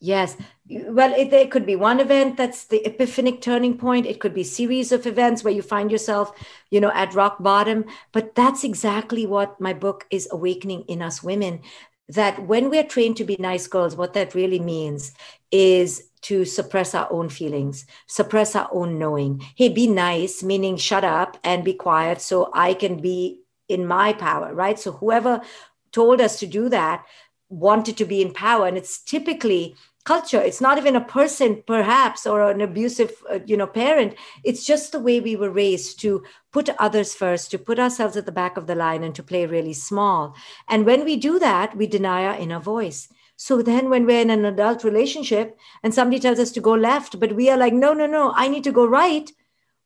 Yes. 0.02 0.36
Well, 0.68 1.14
it, 1.14 1.32
it 1.32 1.52
could 1.52 1.66
be 1.66 1.76
one 1.76 2.00
event 2.00 2.38
that's 2.38 2.66
the 2.66 2.82
epiphanic 2.86 3.42
turning 3.42 3.78
point. 3.78 4.06
It 4.06 4.20
could 4.20 4.34
be 4.34 4.44
series 4.44 4.92
of 4.92 5.06
events 5.06 5.44
where 5.44 5.54
you 5.54 5.62
find 5.62 5.92
yourself, 5.92 6.32
you 6.72 6.82
know, 6.82 6.92
at 6.94 7.14
rock 7.14 7.38
bottom. 7.40 7.86
But 8.12 8.34
that's 8.34 8.64
exactly 8.64 9.26
what 9.28 9.62
my 9.62 9.74
book 9.74 10.08
is 10.10 10.28
awakening 10.32 10.86
in 10.88 11.02
us 11.02 11.22
women. 11.22 11.62
That 12.08 12.48
when 12.48 12.72
we're 12.72 12.88
trained 12.88 13.18
to 13.18 13.24
be 13.24 13.36
nice 13.38 13.68
girls, 13.68 13.96
what 13.96 14.14
that 14.14 14.34
really 14.34 14.60
means 14.60 15.14
is 15.52 16.09
to 16.22 16.46
suppress 16.46 16.94
our 16.94 17.12
own 17.12 17.30
feelings, 17.30 17.86
suppress 18.08 18.56
our 18.56 18.70
own 18.72 19.00
knowing. 19.00 19.42
Hey, 19.56 19.70
be 19.70 19.88
nice, 19.88 20.44
meaning 20.44 20.78
shut 20.78 21.04
up 21.04 21.38
and 21.44 21.64
be 21.64 21.74
quiet 21.74 22.22
so 22.22 22.50
I 22.54 22.74
can 22.74 23.02
be 23.02 23.42
in 23.68 23.86
my 23.86 24.14
power, 24.14 24.54
right? 24.54 24.80
So 24.80 24.92
whoever 24.92 25.42
told 25.92 26.22
us 26.22 26.40
to 26.40 26.48
do 26.48 26.70
that 26.70 27.06
wanted 27.50 27.98
to 27.98 28.06
be 28.06 28.22
in 28.22 28.34
power. 28.34 28.68
And 28.68 28.78
it's 28.78 29.02
typically 29.02 29.76
culture. 30.06 30.42
It's 30.42 30.62
not 30.62 30.78
even 30.78 30.96
a 30.96 31.02
person 31.02 31.64
perhaps 31.68 32.26
or 32.26 32.50
an 32.50 32.62
abusive 32.62 33.12
uh, 33.32 33.40
you 33.46 33.58
know 33.58 33.68
parent. 33.68 34.16
It's 34.44 34.66
just 34.66 34.92
the 34.92 35.00
way 35.00 35.20
we 35.20 35.36
were 35.36 35.52
raised 35.52 36.00
to 36.02 36.24
put 36.52 36.70
others 36.80 37.14
first 37.14 37.52
to 37.52 37.60
put 37.60 37.80
ourselves 37.80 38.18
at 38.18 38.26
the 38.26 38.32
back 38.32 38.58
of 38.58 38.66
the 38.66 38.76
line 38.76 39.04
and 39.04 39.14
to 39.16 39.24
play 39.24 39.46
really 39.46 39.74
small. 39.74 40.36
And 40.68 40.86
when 40.86 41.06
we 41.06 41.16
do 41.16 41.38
that 41.40 41.76
we 41.76 41.86
deny 41.86 42.26
our 42.26 42.36
inner 42.36 42.60
voice 42.60 43.10
so 43.42 43.62
then 43.62 43.90
when 43.90 44.06
we're 44.06 44.22
in 44.22 44.30
an 44.30 44.44
adult 44.44 44.84
relationship 44.84 45.58
and 45.82 45.94
somebody 45.94 46.20
tells 46.20 46.40
us 46.40 46.52
to 46.52 46.60
go 46.60 46.74
left 46.74 47.20
but 47.20 47.36
we 47.36 47.50
are 47.50 47.58
like 47.58 47.74
no 47.74 47.94
no 47.94 48.06
no 48.06 48.34
i 48.36 48.48
need 48.48 48.64
to 48.64 48.72
go 48.72 48.86
right 48.86 49.32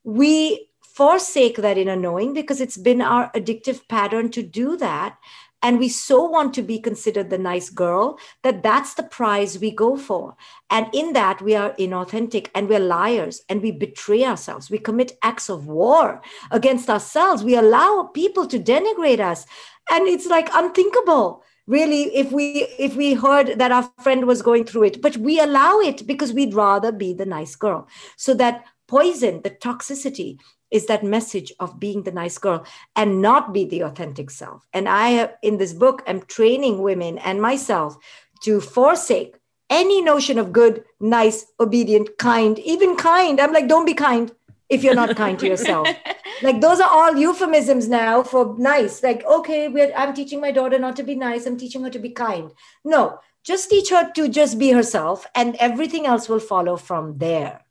we 0.03 0.67
forsake 0.93 1.57
that 1.57 1.77
inner 1.77 1.95
knowing 1.95 2.33
because 2.33 2.61
it's 2.61 2.77
been 2.77 3.01
our 3.01 3.31
addictive 3.31 3.87
pattern 3.87 4.29
to 4.29 4.43
do 4.43 4.77
that. 4.77 5.17
And 5.63 5.79
we 5.79 5.87
so 5.87 6.25
want 6.25 6.53
to 6.55 6.61
be 6.61 6.77
considered 6.77 7.29
the 7.29 7.37
nice 7.37 7.69
girl 7.69 8.19
that 8.43 8.61
that's 8.61 8.95
the 8.95 9.03
prize 9.03 9.57
we 9.57 9.71
go 9.71 9.95
for. 9.97 10.35
And 10.69 10.87
in 10.93 11.13
that 11.13 11.41
we 11.41 11.55
are 11.55 11.73
inauthentic 11.79 12.49
and 12.53 12.67
we're 12.67 12.79
liars 12.79 13.41
and 13.47 13.61
we 13.61 13.71
betray 13.71 14.25
ourselves. 14.25 14.69
We 14.69 14.77
commit 14.77 15.17
acts 15.23 15.49
of 15.49 15.65
war 15.65 16.21
against 16.51 16.89
ourselves. 16.89 17.43
We 17.43 17.55
allow 17.55 18.09
people 18.13 18.45
to 18.47 18.59
denigrate 18.59 19.21
us. 19.21 19.45
And 19.89 20.07
it's 20.07 20.27
like 20.27 20.49
unthinkable 20.53 21.43
really 21.67 22.03
if 22.15 22.31
we 22.31 22.67
if 22.77 22.95
we 22.95 23.13
heard 23.13 23.57
that 23.59 23.71
our 23.71 23.89
friend 24.01 24.25
was 24.25 24.41
going 24.41 24.65
through 24.65 24.83
it 24.83 25.01
but 25.01 25.15
we 25.17 25.39
allow 25.39 25.79
it 25.79 26.05
because 26.05 26.33
we'd 26.33 26.53
rather 26.53 26.91
be 26.91 27.13
the 27.13 27.25
nice 27.25 27.55
girl 27.55 27.87
so 28.17 28.33
that 28.33 28.65
poison 28.87 29.41
the 29.43 29.49
toxicity 29.49 30.37
is 30.73 30.87
that 30.87 31.03
message 31.03 31.53
of 31.59 31.79
being 31.79 32.01
the 32.01 32.11
nice 32.11 32.37
girl 32.39 32.65
and 32.95 33.21
not 33.21 33.53
be 33.53 33.63
the 33.63 33.81
authentic 33.81 34.31
self. 34.31 34.67
And 34.73 34.89
I, 34.89 35.29
in 35.43 35.57
this 35.57 35.71
book, 35.71 36.01
am 36.07 36.23
training 36.23 36.81
women 36.81 37.19
and 37.19 37.39
myself 37.39 37.95
to 38.41 38.59
forsake 38.59 39.37
any 39.69 40.01
notion 40.01 40.39
of 40.39 40.51
good, 40.51 40.83
nice, 40.99 41.45
obedient, 41.59 42.17
kind, 42.17 42.57
even 42.59 42.95
kind. 42.95 43.39
I'm 43.39 43.53
like, 43.53 43.67
don't 43.67 43.85
be 43.85 43.93
kind 43.93 44.31
if 44.73 44.83
you're 44.83 44.95
not 44.95 45.15
kind 45.15 45.37
to 45.39 45.47
yourself. 45.47 45.87
like 46.41 46.61
those 46.61 46.79
are 46.79 46.89
all 46.89 47.15
euphemisms 47.15 47.87
now 47.87 48.23
for 48.23 48.55
nice. 48.57 49.01
Like, 49.03 49.25
okay, 49.25 49.93
I'm 49.95 50.13
teaching 50.13 50.41
my 50.41 50.51
daughter 50.51 50.79
not 50.79 50.95
to 50.97 51.03
be 51.03 51.15
nice. 51.15 51.45
I'm 51.45 51.57
teaching 51.57 51.83
her 51.83 51.89
to 51.89 51.99
be 51.99 52.09
kind. 52.09 52.51
No, 52.83 53.19
just 53.43 53.69
teach 53.69 53.89
her 53.89 54.11
to 54.13 54.29
just 54.29 54.57
be 54.57 54.71
herself 54.71 55.27
and 55.35 55.55
everything 55.59 56.05
else 56.05 56.29
will 56.29 56.39
follow 56.39 56.77
from 56.77 57.17
there 57.17 57.61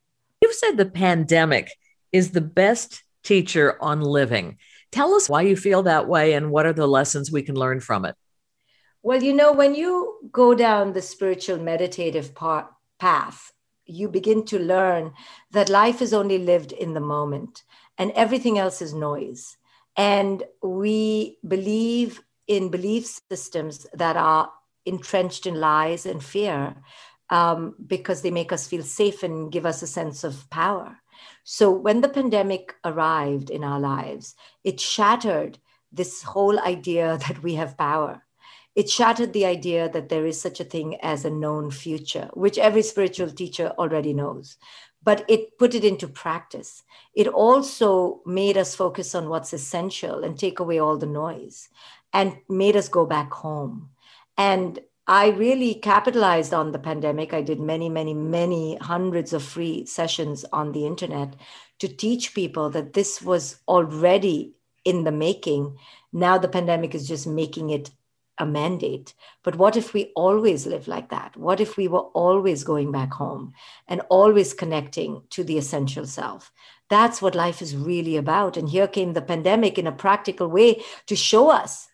you've 0.41 0.53
said 0.53 0.77
the 0.77 0.85
pandemic 0.85 1.71
is 2.11 2.31
the 2.31 2.41
best 2.41 3.03
teacher 3.23 3.77
on 3.81 4.01
living 4.01 4.57
tell 4.91 5.13
us 5.13 5.29
why 5.29 5.41
you 5.41 5.55
feel 5.55 5.83
that 5.83 6.07
way 6.07 6.33
and 6.33 6.51
what 6.51 6.65
are 6.65 6.73
the 6.73 6.87
lessons 6.87 7.31
we 7.31 7.41
can 7.41 7.55
learn 7.55 7.79
from 7.79 8.05
it 8.05 8.15
well 9.01 9.23
you 9.23 9.33
know 9.33 9.51
when 9.51 9.73
you 9.75 10.19
go 10.31 10.53
down 10.53 10.93
the 10.93 11.01
spiritual 11.01 11.57
meditative 11.57 12.35
part, 12.35 12.67
path 12.99 13.52
you 13.85 14.07
begin 14.09 14.45
to 14.45 14.59
learn 14.59 15.13
that 15.51 15.69
life 15.69 16.01
is 16.01 16.13
only 16.13 16.37
lived 16.37 16.71
in 16.71 16.93
the 16.93 16.99
moment 16.99 17.63
and 17.97 18.11
everything 18.11 18.57
else 18.57 18.81
is 18.81 18.93
noise 18.93 19.57
and 19.95 20.43
we 20.61 21.37
believe 21.47 22.21
in 22.47 22.69
belief 22.69 23.21
systems 23.29 23.85
that 23.93 24.17
are 24.17 24.51
entrenched 24.85 25.45
in 25.45 25.55
lies 25.55 26.05
and 26.05 26.23
fear 26.23 26.75
um, 27.29 27.75
because 27.87 28.21
they 28.21 28.31
make 28.31 28.51
us 28.51 28.67
feel 28.67 28.83
safe 28.83 29.23
and 29.23 29.51
give 29.51 29.65
us 29.65 29.81
a 29.81 29.87
sense 29.87 30.23
of 30.23 30.49
power. 30.49 30.97
So 31.43 31.71
when 31.71 32.01
the 32.01 32.09
pandemic 32.09 32.75
arrived 32.83 33.49
in 33.49 33.63
our 33.63 33.79
lives, 33.79 34.35
it 34.63 34.79
shattered 34.79 35.57
this 35.91 36.23
whole 36.23 36.59
idea 36.59 37.17
that 37.27 37.41
we 37.43 37.55
have 37.55 37.77
power. 37.77 38.22
It 38.75 38.89
shattered 38.89 39.33
the 39.33 39.45
idea 39.45 39.87
that 39.89 40.09
there 40.09 40.25
is 40.25 40.41
such 40.41 40.59
a 40.59 40.63
thing 40.63 40.97
as 41.01 41.25
a 41.25 41.29
known 41.29 41.69
future, 41.69 42.29
which 42.33 42.57
every 42.57 42.81
spiritual 42.81 43.29
teacher 43.29 43.73
already 43.77 44.13
knows. 44.13 44.57
But 45.03 45.25
it 45.27 45.57
put 45.57 45.75
it 45.75 45.83
into 45.83 46.07
practice. 46.07 46.83
It 47.13 47.27
also 47.27 48.21
made 48.25 48.57
us 48.57 48.75
focus 48.75 49.13
on 49.13 49.29
what's 49.29 49.53
essential 49.53 50.23
and 50.23 50.39
take 50.39 50.59
away 50.59 50.79
all 50.79 50.97
the 50.97 51.05
noise 51.05 51.69
and 52.13 52.37
made 52.49 52.75
us 52.75 52.87
go 52.87 53.05
back 53.05 53.31
home. 53.31 53.89
And 54.37 54.79
I 55.05 55.29
really 55.29 55.75
capitalized 55.75 56.53
on 56.53 56.71
the 56.71 56.79
pandemic. 56.79 57.33
I 57.33 57.41
did 57.41 57.59
many, 57.59 57.89
many, 57.89 58.13
many 58.13 58.77
hundreds 58.77 59.33
of 59.33 59.43
free 59.43 59.85
sessions 59.85 60.45
on 60.53 60.71
the 60.71 60.85
internet 60.85 61.35
to 61.79 61.89
teach 61.89 62.33
people 62.33 62.69
that 62.69 62.93
this 62.93 63.21
was 63.21 63.57
already 63.67 64.55
in 64.85 65.03
the 65.03 65.11
making. 65.11 65.77
Now 66.13 66.37
the 66.37 66.47
pandemic 66.47 66.95
is 66.95 67.07
just 67.07 67.27
making 67.27 67.69
it 67.71 67.91
a 68.37 68.45
mandate. 68.45 69.13
But 69.43 69.55
what 69.55 69.77
if 69.77 69.93
we 69.93 70.11
always 70.15 70.65
live 70.65 70.87
like 70.87 71.09
that? 71.09 71.37
What 71.37 71.59
if 71.59 71.77
we 71.77 71.87
were 71.87 72.07
always 72.13 72.63
going 72.63 72.91
back 72.91 73.13
home 73.13 73.53
and 73.87 74.01
always 74.09 74.53
connecting 74.53 75.23
to 75.31 75.43
the 75.43 75.57
essential 75.57 76.05
self? 76.05 76.51
That's 76.89 77.21
what 77.21 77.35
life 77.35 77.61
is 77.61 77.75
really 77.75 78.17
about. 78.17 78.57
And 78.57 78.69
here 78.69 78.87
came 78.87 79.13
the 79.13 79.21
pandemic 79.21 79.77
in 79.77 79.87
a 79.87 79.91
practical 79.91 80.47
way 80.47 80.83
to 81.07 81.15
show 81.15 81.49
us 81.49 81.87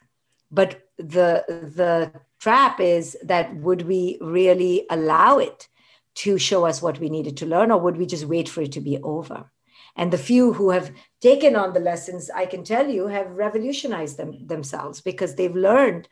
but 0.51 0.89
the 0.97 1.43
the 1.47 2.11
trap 2.39 2.79
is 2.79 3.17
that 3.23 3.55
would 3.57 3.83
we 3.83 4.17
really 4.21 4.85
allow 4.89 5.37
it 5.37 5.67
to 6.15 6.37
show 6.37 6.65
us 6.65 6.81
what 6.81 6.99
we 6.99 7.09
needed 7.09 7.37
to 7.37 7.45
learn 7.45 7.71
or 7.71 7.79
would 7.79 7.97
we 7.97 8.05
just 8.05 8.25
wait 8.25 8.49
for 8.49 8.61
it 8.61 8.71
to 8.71 8.81
be 8.81 8.97
over 8.99 9.51
and 9.95 10.11
the 10.11 10.17
few 10.17 10.53
who 10.53 10.69
have 10.69 10.91
taken 11.21 11.55
on 11.55 11.73
the 11.73 11.79
lessons 11.79 12.29
i 12.35 12.45
can 12.45 12.63
tell 12.63 12.87
you 12.87 13.07
have 13.07 13.29
revolutionized 13.31 14.17
them 14.17 14.47
themselves 14.47 15.01
because 15.01 15.35
they've 15.35 15.55
learned 15.55 16.07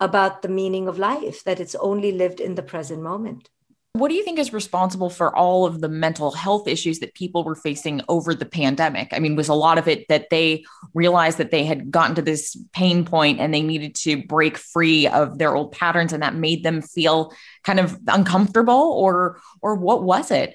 about 0.00 0.42
the 0.42 0.48
meaning 0.48 0.86
of 0.88 0.98
life 0.98 1.42
that 1.44 1.60
it's 1.60 1.74
only 1.76 2.12
lived 2.12 2.40
in 2.40 2.54
the 2.54 2.62
present 2.62 3.02
moment 3.02 3.50
what 3.98 4.10
do 4.10 4.14
you 4.14 4.22
think 4.22 4.38
is 4.38 4.52
responsible 4.52 5.10
for 5.10 5.34
all 5.34 5.66
of 5.66 5.80
the 5.80 5.88
mental 5.88 6.30
health 6.30 6.68
issues 6.68 7.00
that 7.00 7.14
people 7.14 7.42
were 7.42 7.56
facing 7.56 8.00
over 8.08 8.32
the 8.32 8.46
pandemic? 8.46 9.08
I 9.12 9.18
mean, 9.18 9.34
was 9.34 9.48
a 9.48 9.54
lot 9.54 9.76
of 9.76 9.88
it 9.88 10.06
that 10.08 10.30
they 10.30 10.64
realized 10.94 11.38
that 11.38 11.50
they 11.50 11.64
had 11.64 11.90
gotten 11.90 12.14
to 12.16 12.22
this 12.22 12.56
pain 12.72 13.04
point 13.04 13.40
and 13.40 13.52
they 13.52 13.62
needed 13.62 13.94
to 13.96 14.24
break 14.24 14.56
free 14.56 15.08
of 15.08 15.38
their 15.38 15.56
old 15.56 15.72
patterns 15.72 16.12
and 16.12 16.22
that 16.22 16.34
made 16.34 16.62
them 16.62 16.80
feel 16.80 17.32
kind 17.64 17.80
of 17.80 17.98
uncomfortable 18.06 18.92
or 18.92 19.40
or 19.62 19.74
what 19.74 20.04
was 20.04 20.30
it? 20.30 20.54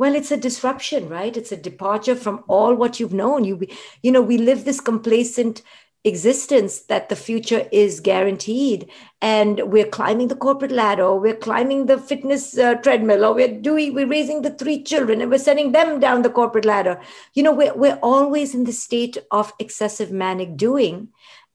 Well 0.00 0.14
it's 0.14 0.30
a 0.30 0.36
disruption 0.48 1.10
right? 1.10 1.36
It's 1.36 1.52
a 1.52 1.58
departure 1.68 2.16
from 2.16 2.42
all 2.48 2.74
what 2.74 2.98
you've 2.98 3.12
known. 3.12 3.44
You 3.44 3.60
you 4.02 4.10
know 4.10 4.22
we 4.22 4.38
live 4.38 4.64
this 4.64 4.80
complacent 4.80 5.62
existence 6.04 6.80
that 6.92 7.10
the 7.10 7.16
future 7.16 7.68
is 7.70 8.00
guaranteed 8.00 8.88
and 9.20 9.60
we're 9.66 9.92
climbing 9.96 10.28
the 10.28 10.42
corporate 10.44 10.72
ladder 10.72 11.02
or 11.02 11.20
we're 11.20 11.42
climbing 11.48 11.84
the 11.84 11.98
fitness 11.98 12.56
uh, 12.56 12.76
treadmill 12.76 13.26
or 13.26 13.34
we're 13.34 13.60
doing 13.60 13.92
we're 13.92 14.06
raising 14.06 14.40
the 14.40 14.54
three 14.62 14.82
children 14.82 15.20
and 15.20 15.30
we're 15.30 15.46
sending 15.48 15.72
them 15.72 16.00
down 16.00 16.22
the 16.22 16.36
corporate 16.38 16.64
ladder. 16.64 16.98
You 17.34 17.42
know 17.42 17.54
we're, 17.54 17.74
we're 17.74 18.00
always 18.02 18.54
in 18.54 18.64
the 18.64 18.72
state 18.72 19.18
of 19.30 19.52
excessive 19.58 20.10
manic 20.10 20.56
doing 20.56 21.08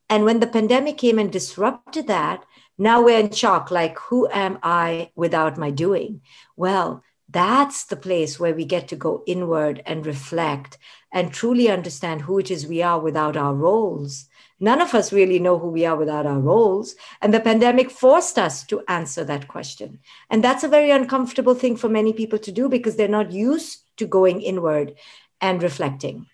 and 0.07 0.23
when 0.23 0.39
the 0.39 0.53
pandemic 0.59 0.99
came 0.99 1.17
and 1.17 1.31
disrupted 1.31 2.05
that 2.05 2.45
now 2.77 3.01
we're 3.01 3.19
in 3.19 3.31
shock 3.31 3.71
like 3.71 3.97
who 3.97 4.29
am 4.29 4.59
i 4.61 5.09
without 5.15 5.57
my 5.57 5.71
doing? 5.71 6.21
Well 6.55 7.03
that's 7.29 7.85
the 7.85 7.95
place 7.95 8.39
where 8.39 8.53
we 8.53 8.65
get 8.65 8.87
to 8.89 8.95
go 8.95 9.23
inward 9.25 9.81
and 9.85 10.05
reflect 10.05 10.77
and 11.11 11.33
truly 11.33 11.69
understand 11.69 12.21
who 12.21 12.39
it 12.39 12.51
is 12.51 12.67
we 12.67 12.81
are 12.81 12.99
without 12.99 13.35
our 13.35 13.53
roles 13.53 14.27
None 14.59 14.79
of 14.79 14.93
us 14.93 15.11
really 15.11 15.39
know 15.39 15.59
who 15.59 15.69
we 15.69 15.85
are 15.85 15.97
without 15.97 16.25
our 16.25 16.39
roles. 16.39 16.95
And 17.21 17.33
the 17.33 17.41
pandemic 17.41 17.91
forced 17.91 18.39
us 18.39 18.63
to 18.67 18.83
answer 18.87 19.23
that 19.25 19.47
question. 19.47 19.99
And 20.29 20.43
that's 20.43 20.63
a 20.63 20.69
very 20.69 20.91
uncomfortable 20.91 21.55
thing 21.55 21.75
for 21.75 21.89
many 21.89 22.13
people 22.13 22.39
to 22.39 22.51
do 22.51 22.69
because 22.69 22.95
they're 22.95 23.07
not 23.07 23.31
used 23.31 23.83
to 23.97 24.07
going 24.07 24.41
inward 24.41 24.93
and 25.41 25.61
reflecting. 25.61 26.27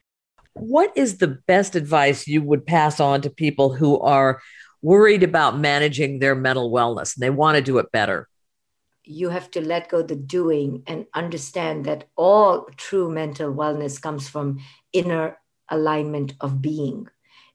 What 0.54 0.92
is 0.96 1.18
the 1.18 1.40
best 1.48 1.76
advice 1.76 2.28
you 2.28 2.44
would 2.44 2.66
pass 2.66 3.00
on 3.00 3.22
to 3.22 3.30
people 3.30 3.74
who 3.74 4.00
are 4.00 4.42
worried 4.84 5.24
about 5.24 5.58
managing 5.58 6.20
their 6.20 6.36
mental 6.36 6.72
wellness 6.72 7.16
and 7.16 7.24
they 7.24 7.30
want 7.30 7.56
to 7.56 7.64
do 7.64 7.80
it 7.80 7.92
better? 7.92 8.28
You 9.12 9.30
have 9.30 9.52
to 9.52 9.62
let 9.62 9.90
go 9.90 10.02
the 10.02 10.16
doing 10.16 10.84
and 10.88 11.06
understand 11.14 11.86
that 11.86 12.08
all 12.16 12.68
true 12.78 13.10
mental 13.10 13.54
wellness 13.54 14.02
comes 14.02 14.30
from 14.30 14.60
inner 14.94 15.38
alignment 15.70 16.34
of 16.42 16.62
being 16.62 17.08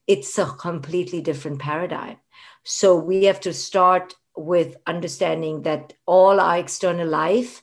it's 0.06 0.38
a 0.38 0.46
completely 0.46 1.20
different 1.20 1.58
paradigm. 1.58 2.18
So 2.64 2.96
we 2.96 3.24
have 3.24 3.40
to 3.40 3.52
start 3.52 4.14
with 4.36 4.76
understanding 4.86 5.62
that 5.62 5.94
all 6.06 6.40
our 6.40 6.58
external 6.58 7.08
life 7.08 7.62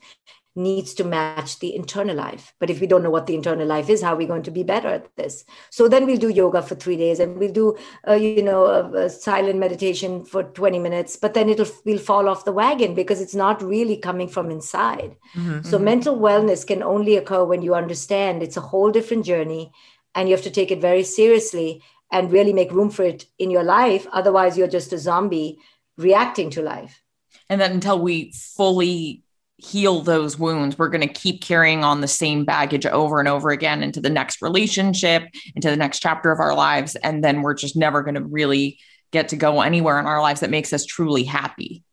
needs 0.55 0.93
to 0.93 1.03
match 1.03 1.60
the 1.60 1.75
internal 1.75 2.15
life. 2.15 2.53
But 2.60 2.69
if 2.69 2.79
we 2.79 2.86
don't 2.86 3.01
know 3.01 3.10
what 3.10 3.25
the 3.25 3.36
internal 3.36 3.65
life 3.65 3.89
is, 3.89 4.01
how 4.01 4.13
are 4.13 4.17
we 4.17 4.27
going 4.27 4.43
to 4.43 4.51
be 4.51 4.63
better 4.63 4.88
at 4.88 5.15
this? 5.15 5.45
So 5.72 5.88
then 5.88 6.05
we'll 6.05 6.17
do 6.17 6.29
yoga 6.29 6.62
for 6.62 6.75
three 6.75 6.95
days 6.95 7.19
and 7.19 7.38
we'll 7.38 7.51
do, 7.51 7.77
uh, 8.07 8.13
you 8.13 8.43
know, 8.43 8.65
a, 8.65 9.05
a, 9.05 9.10
silent 9.10 9.57
meditation 9.57 10.24
for 10.24 10.43
20 10.43 10.77
minutes, 10.79 11.15
but 11.15 11.33
then 11.33 11.50
it'll, 11.50 11.65
we'll 11.86 11.98
fall 11.98 12.29
off 12.29 12.45
the 12.45 12.51
wagon 12.51 12.93
because 12.93 13.19
it's 13.19 13.33
not 13.33 13.63
really 13.63 13.98
coming 13.98 14.27
from 14.27 14.51
inside. 14.51 15.15
Mm-hmm. 15.36 15.62
So 15.63 15.77
mm-hmm. 15.77 15.86
mental 15.86 16.17
wellness 16.17 16.65
can 16.65 16.83
only 16.83 17.17
occur 17.17 17.43
when 17.43 17.63
you 17.63 17.74
understand 17.74 18.43
it's 18.43 18.57
a 18.57 18.62
whole 18.62 18.91
different 18.91 19.25
journey 19.25 19.72
and 20.13 20.29
you 20.29 20.36
have 20.36 20.43
to 20.43 20.51
take 20.51 20.72
it 20.72 20.81
very 20.81 21.03
seriously 21.03 21.81
and 22.12 22.31
really 22.31 22.53
make 22.53 22.72
room 22.72 22.91
for 22.91 23.03
it 23.03 23.25
in 23.39 23.50
your 23.50 23.63
life. 23.63 24.05
Otherwise, 24.12 24.55
you're 24.55 24.67
just 24.67 24.93
a 24.93 25.00
zombie 25.00 25.57
reacting 25.98 26.51
to 26.51 26.62
life. 26.62 27.01
And 27.50 27.60
then 27.60 27.72
until 27.72 28.00
we 28.00 28.31
fully 28.33 29.24
heal 29.57 30.01
those 30.01 30.38
wounds, 30.38 30.77
we're 30.77 30.89
going 30.89 31.07
to 31.07 31.13
keep 31.13 31.41
carrying 31.41 31.83
on 31.83 32.01
the 32.01 32.07
same 32.07 32.45
baggage 32.45 32.86
over 32.86 33.19
and 33.19 33.29
over 33.29 33.50
again 33.50 33.83
into 33.83 34.01
the 34.01 34.10
next 34.10 34.41
relationship, 34.41 35.24
into 35.55 35.69
the 35.69 35.77
next 35.77 36.00
chapter 36.00 36.31
of 36.31 36.39
our 36.39 36.55
lives. 36.55 36.95
And 36.98 37.24
then 37.24 37.41
we're 37.41 37.53
just 37.53 37.75
never 37.75 38.01
going 38.01 38.15
to 38.15 38.24
really 38.24 38.79
get 39.12 39.29
to 39.29 39.36
go 39.36 39.62
anywhere 39.62 40.00
in 40.00 40.05
our 40.05 40.22
lives 40.22 40.41
that 40.41 40.50
makes 40.50 40.74
us 40.74 40.86
truly 40.86 41.24
happy. 41.24 41.83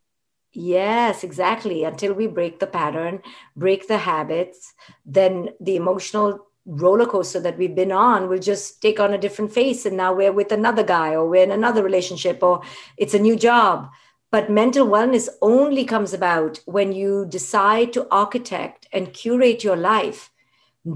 Yes, 0.53 1.23
exactly. 1.23 1.85
Until 1.85 2.13
we 2.13 2.27
break 2.27 2.59
the 2.59 2.67
pattern, 2.67 3.23
break 3.55 3.87
the 3.87 3.99
habits, 3.99 4.75
then 5.07 5.51
the 5.61 5.77
emotional 5.77 6.47
roller 6.67 7.07
coaster 7.07 7.41
that 7.41 7.57
we've 7.57 7.75
been 7.75 7.93
on 7.93 8.29
will 8.29 8.39
just 8.39 8.83
take 8.83 8.99
on 8.99 9.15
a 9.15 9.19
different 9.19 9.53
face 9.53 9.87
and 9.87 9.97
now 9.97 10.13
we're 10.13 10.33
with 10.33 10.53
another 10.53 10.83
guy 10.83 11.15
or 11.15 11.29
we're 11.29 11.43
in 11.43 11.51
another 11.51 11.83
relationship 11.83 12.43
or 12.43 12.63
it's 12.97 13.15
a 13.15 13.19
new 13.19 13.35
job 13.35 13.89
but 14.31 14.51
mental 14.51 14.87
wellness 14.87 15.29
only 15.43 15.85
comes 15.85 16.13
about 16.13 16.61
when 16.67 16.93
you 16.93 17.27
decide 17.29 17.93
to 17.93 18.07
architect 18.11 18.87
and 18.93 19.13
curate 19.13 19.65
your 19.65 19.77
life 19.77 20.31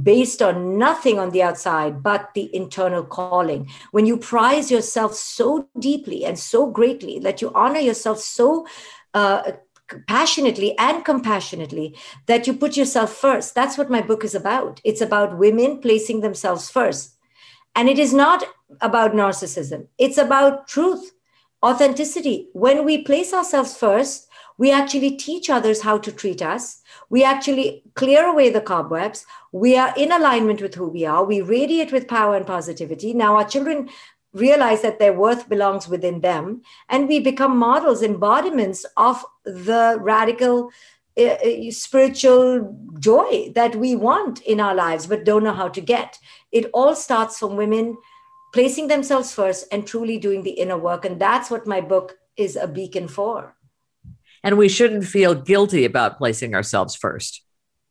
based 0.03 0.41
on 0.41 0.79
nothing 0.79 1.19
on 1.19 1.31
the 1.31 1.43
outside 1.43 2.03
but 2.03 2.31
the 2.35 2.55
internal 2.55 3.05
calling. 3.05 3.69
When 3.91 4.07
you 4.07 4.17
prize 4.17 4.71
yourself 4.71 5.14
so 5.14 5.69
deeply 5.79 6.25
and 6.25 6.38
so 6.38 6.67
greatly 6.67 7.19
that 7.19 7.43
you 7.43 7.53
honor 7.55 7.81
yourself 7.81 8.21
so 8.21 8.67
uh, 9.12 9.53
passionately 10.07 10.76
and 10.79 11.05
compassionately 11.05 11.97
that 12.26 12.47
you 12.47 12.55
put 12.55 12.76
yourself 12.76 13.12
first. 13.12 13.55
That's 13.55 13.76
what 13.76 13.91
my 13.91 14.00
book 14.00 14.25
is 14.25 14.35
about. 14.35 14.81
It's 14.85 15.00
about 15.00 15.38
women 15.38 15.81
placing 15.81 16.21
themselves 16.21 16.71
first. 16.71 17.17
And 17.75 17.88
it 17.88 17.99
is 17.99 18.14
not 18.14 18.45
about 18.81 19.12
narcissism, 19.12 19.88
it's 19.99 20.19
about 20.19 20.67
truth, 20.67 21.12
authenticity. 21.64 22.49
When 22.52 22.85
we 22.85 23.02
place 23.02 23.33
ourselves 23.33 23.76
first, 23.76 24.28
we 24.59 24.71
actually 24.71 25.12
teach 25.16 25.50
others 25.50 25.83
how 25.83 25.99
to 25.99 26.12
treat 26.12 26.42
us. 26.42 26.83
We 27.11 27.25
actually 27.25 27.83
clear 27.94 28.26
away 28.26 28.50
the 28.50 28.61
cobwebs. 28.61 29.26
We 29.50 29.76
are 29.76 29.92
in 29.97 30.12
alignment 30.12 30.61
with 30.61 30.75
who 30.75 30.88
we 30.88 31.04
are. 31.06 31.25
We 31.25 31.40
radiate 31.40 31.90
with 31.90 32.06
power 32.06 32.37
and 32.37 32.47
positivity. 32.47 33.14
Now, 33.14 33.37
our 33.37 33.49
children 33.49 33.88
realize 34.33 34.83
that 34.83 34.99
their 34.99 35.12
worth 35.12 35.49
belongs 35.49 35.88
within 35.88 36.21
them 36.21 36.61
and 36.88 37.09
we 37.09 37.21
become 37.21 37.56
models 37.56 38.02
embodiments 38.02 38.85
of 38.97 39.25
the 39.44 39.97
radical 40.00 40.71
uh, 41.16 41.23
uh, 41.23 41.71
spiritual 41.71 42.76
joy 42.99 43.52
that 43.54 43.76
we 43.76 43.94
want 43.94 44.42
in 44.42 44.59
our 44.59 44.75
lives 44.75 45.06
but 45.06 45.25
don't 45.25 45.44
know 45.44 45.54
how 45.54 45.68
to 45.68 45.80
get. 45.80 46.18
It 46.50 46.68
all 46.75 46.97
starts 46.97 47.38
from 47.38 47.56
women 47.56 47.97
placing 48.54 48.87
themselves 48.87 49.34
first 49.34 49.66
and 49.73 49.84
truly 49.84 50.16
doing 50.16 50.44
the 50.44 50.52
inner 50.52 50.78
work. 50.78 51.04
And 51.04 51.20
that's 51.20 51.50
what 51.50 51.66
my 51.66 51.80
book 51.80 52.16
is 52.37 52.54
a 52.54 52.68
beacon 52.68 53.08
for. 53.08 53.56
And 54.44 54.56
we 54.56 54.68
shouldn't 54.68 55.06
feel 55.06 55.34
guilty 55.34 55.84
about 55.84 56.18
placing 56.18 56.54
ourselves 56.54 56.94
first. 56.94 57.42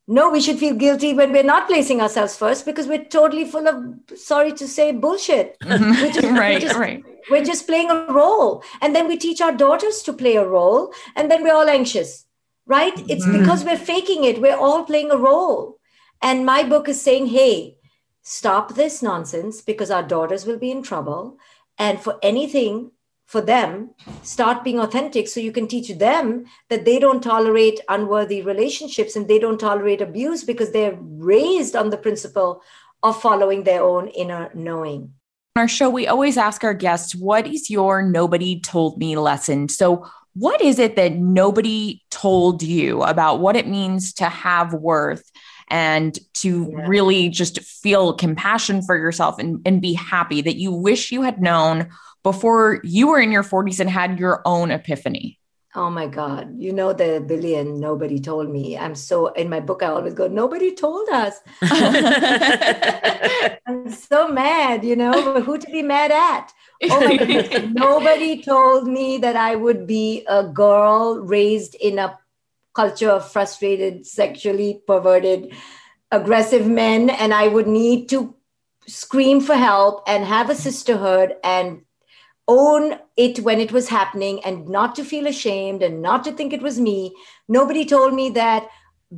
No, 0.08 0.30
we 0.30 0.40
should 0.40 0.60
feel 0.60 0.76
guilty 0.76 1.14
when 1.14 1.34
we're 1.34 1.44
not 1.44 1.68
placing 1.68 2.00
ourselves 2.00 2.38
first 2.38 2.66
because 2.66 2.88
we're 2.88 3.04
totally 3.04 3.44
full 3.44 3.68
of, 3.68 3.78
sorry 4.18 4.54
to 4.54 4.68
say, 4.68 4.94
bullshit. 4.94 5.58
We're 5.66 5.78
just, 6.14 6.28
right, 6.28 6.54
we're 6.54 6.60
just, 6.60 6.80
right. 6.80 7.04
We're 7.30 7.44
just 7.44 7.68
playing 7.68 7.90
a 7.90 8.06
role. 8.10 8.64
And 8.82 8.96
then 8.96 9.10
we 9.10 9.18
teach 9.18 9.42
our 9.42 9.54
daughters 9.54 10.02
to 10.04 10.14
play 10.14 10.38
a 10.38 10.48
role. 10.48 10.94
And 11.18 11.30
then 11.30 11.44
we're 11.44 11.56
all 11.56 11.68
anxious, 11.68 12.26
right? 12.66 12.94
It's 13.10 13.26
mm-hmm. 13.26 13.40
because 13.40 13.66
we're 13.66 13.78
faking 13.78 14.24
it. 14.24 14.40
We're 14.42 14.58
all 14.58 14.86
playing 14.86 15.12
a 15.12 15.18
role. 15.18 15.80
And 16.22 16.46
my 16.46 16.64
book 16.64 16.88
is 16.88 17.02
saying, 17.02 17.28
hey, 17.28 17.78
stop 18.24 18.74
this 18.74 19.04
nonsense 19.04 19.62
because 19.62 19.92
our 19.92 20.04
daughters 20.04 20.46
will 20.46 20.58
be 20.58 20.72
in 20.72 20.82
trouble. 20.82 21.38
And 21.78 22.00
for 22.00 22.18
anything 22.24 22.92
for 23.26 23.42
them, 23.42 23.92
start 24.22 24.64
being 24.64 24.80
authentic 24.80 25.28
so 25.28 25.40
you 25.40 25.52
can 25.52 25.68
teach 25.68 25.90
them 25.90 26.46
that 26.70 26.86
they 26.86 27.00
don't 27.00 27.22
tolerate 27.22 27.80
unworthy 27.90 28.42
relationships 28.42 29.16
and 29.16 29.28
they 29.28 29.40
don't 29.40 29.60
tolerate 29.60 30.02
abuse 30.02 30.44
because 30.44 30.72
they're 30.72 30.98
raised 31.00 31.76
on 31.76 31.90
the 31.90 31.98
principle 31.98 32.62
of 33.02 33.22
following 33.22 33.64
their 33.64 33.84
own 33.84 34.08
inner 34.10 34.50
knowing. 34.54 35.14
On 35.56 35.62
our 35.62 35.68
show, 35.68 35.90
we 35.90 36.08
always 36.08 36.38
ask 36.38 36.64
our 36.64 36.74
guests, 36.74 37.14
What 37.16 37.46
is 37.46 37.70
your 37.70 38.02
nobody 38.02 38.60
told 38.60 38.98
me 38.98 39.18
lesson? 39.18 39.70
So, 39.70 40.08
what 40.36 40.62
is 40.62 40.80
it 40.80 40.96
that 40.96 41.14
nobody 41.14 42.02
told 42.10 42.64
you 42.64 43.04
about 43.04 43.40
what 43.40 43.56
it 43.56 43.68
means 43.68 44.14
to 44.14 44.26
have 44.26 44.74
worth 44.74 45.32
and 45.70 46.18
to 46.34 46.70
yeah. 46.72 46.86
really 46.88 47.30
just 47.30 47.60
feel 47.62 48.14
compassion 48.14 48.82
for 48.82 48.98
yourself 48.98 49.40
and, 49.40 49.62
and 49.66 49.82
be 49.82 49.94
happy 49.94 50.42
that 50.42 50.58
you 50.58 50.72
wish 50.72 51.12
you 51.12 51.22
had 51.22 51.42
known 51.42 51.90
before 52.24 52.80
you 52.84 53.08
were 53.08 53.20
in 53.20 53.32
your 53.32 53.44
40s 53.44 53.80
and 53.80 53.90
had 53.90 54.20
your 54.20 54.42
own 54.46 54.72
epiphany? 54.72 55.40
Oh 55.76 55.90
my 55.90 56.06
God. 56.06 56.54
You 56.60 56.72
know 56.72 56.94
the 56.94 57.24
billion 57.26 57.80
nobody 57.80 58.20
told 58.20 58.48
me. 58.50 58.78
I'm 58.78 58.94
so 58.94 59.28
in 59.34 59.50
my 59.50 59.60
book, 59.60 59.82
I 59.82 59.88
always 59.88 60.14
go, 60.14 60.28
nobody 60.28 60.76
told 60.76 61.10
us. 61.10 61.40
I'm 63.66 63.90
so 63.90 64.28
mad, 64.28 64.86
you 64.86 64.96
know, 64.96 65.42
who 65.42 65.58
to 65.58 65.68
be 65.72 65.82
mad 65.82 66.12
at? 66.12 66.54
Oh 66.92 67.08
my 67.08 67.18
goodness. 67.18 67.70
nobody 67.74 68.42
told 68.42 68.88
me 68.88 69.18
that 69.18 69.36
I 69.36 69.56
would 69.56 69.88
be 69.88 70.24
a 70.28 70.44
girl 70.44 71.20
raised 71.20 71.76
in 71.76 71.98
a 71.98 72.20
culture 72.74 73.10
of 73.10 73.32
frustrated, 73.32 74.06
sexually 74.06 74.82
perverted, 74.88 75.54
aggressive 76.12 76.68
men, 76.68 77.10
and 77.10 77.34
I 77.34 77.48
would 77.48 77.68
need 77.68 78.10
to 78.10 78.36
scream 78.88 79.42
for 79.42 79.56
help 79.56 80.04
and 80.08 80.26
have 80.26 80.50
a 80.50 80.56
sisterhood 80.56 81.36
and 81.44 81.82
own 82.48 83.00
it 83.16 83.40
when 83.40 83.60
it 83.60 83.72
was 83.72 83.88
happening 83.88 84.44
and 84.44 84.68
not 84.68 84.96
to 84.96 85.04
feel 85.06 85.28
ashamed 85.28 85.82
and 85.82 86.02
not 86.02 86.24
to 86.26 86.32
think 86.32 86.52
it 86.52 86.62
was 86.62 86.80
me. 86.80 87.16
Nobody 87.48 87.86
told 87.86 88.14
me 88.14 88.30
that 88.32 88.68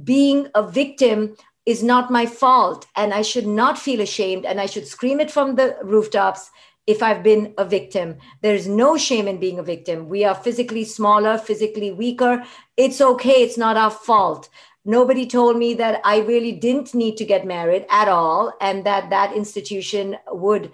being 0.03 0.49
a 0.53 0.69
victim 0.69 1.35
is 1.65 1.81
not 1.81 2.11
my 2.11 2.25
fault 2.25 2.85
and 2.95 3.13
I 3.13 3.23
should 3.23 3.47
not 3.47 3.79
feel 3.79 4.01
ashamed 4.01 4.45
and 4.45 4.61
I 4.61 4.67
should 4.67 4.87
scream 4.87 5.19
it 5.19 5.31
from 5.31 5.55
the 5.55 5.77
rooftops 5.81 6.51
if 6.87 7.01
I've 7.01 7.23
been 7.23 7.53
a 7.57 7.65
victim. 7.65 8.17
There's 8.41 8.67
no 8.67 8.97
shame 8.97 9.27
in 9.27 9.39
being 9.39 9.59
a 9.59 9.63
victim. 9.63 10.07
We 10.07 10.23
are 10.23 10.35
physically 10.35 10.83
smaller, 10.83 11.37
physically 11.37 11.91
weaker. 11.91 12.43
It's 12.77 13.01
okay. 13.01 13.43
It's 13.43 13.57
not 13.57 13.77
our 13.77 13.91
fault. 13.91 14.49
Nobody 14.85 15.25
told 15.25 15.57
me 15.57 15.73
that 15.75 15.99
I 16.03 16.19
really 16.19 16.51
didn't 16.51 16.93
need 16.93 17.17
to 17.17 17.25
get 17.25 17.45
married 17.45 17.87
at 17.89 18.07
all 18.07 18.53
and 18.61 18.85
that 18.85 19.09
that 19.09 19.33
institution 19.33 20.15
would 20.31 20.71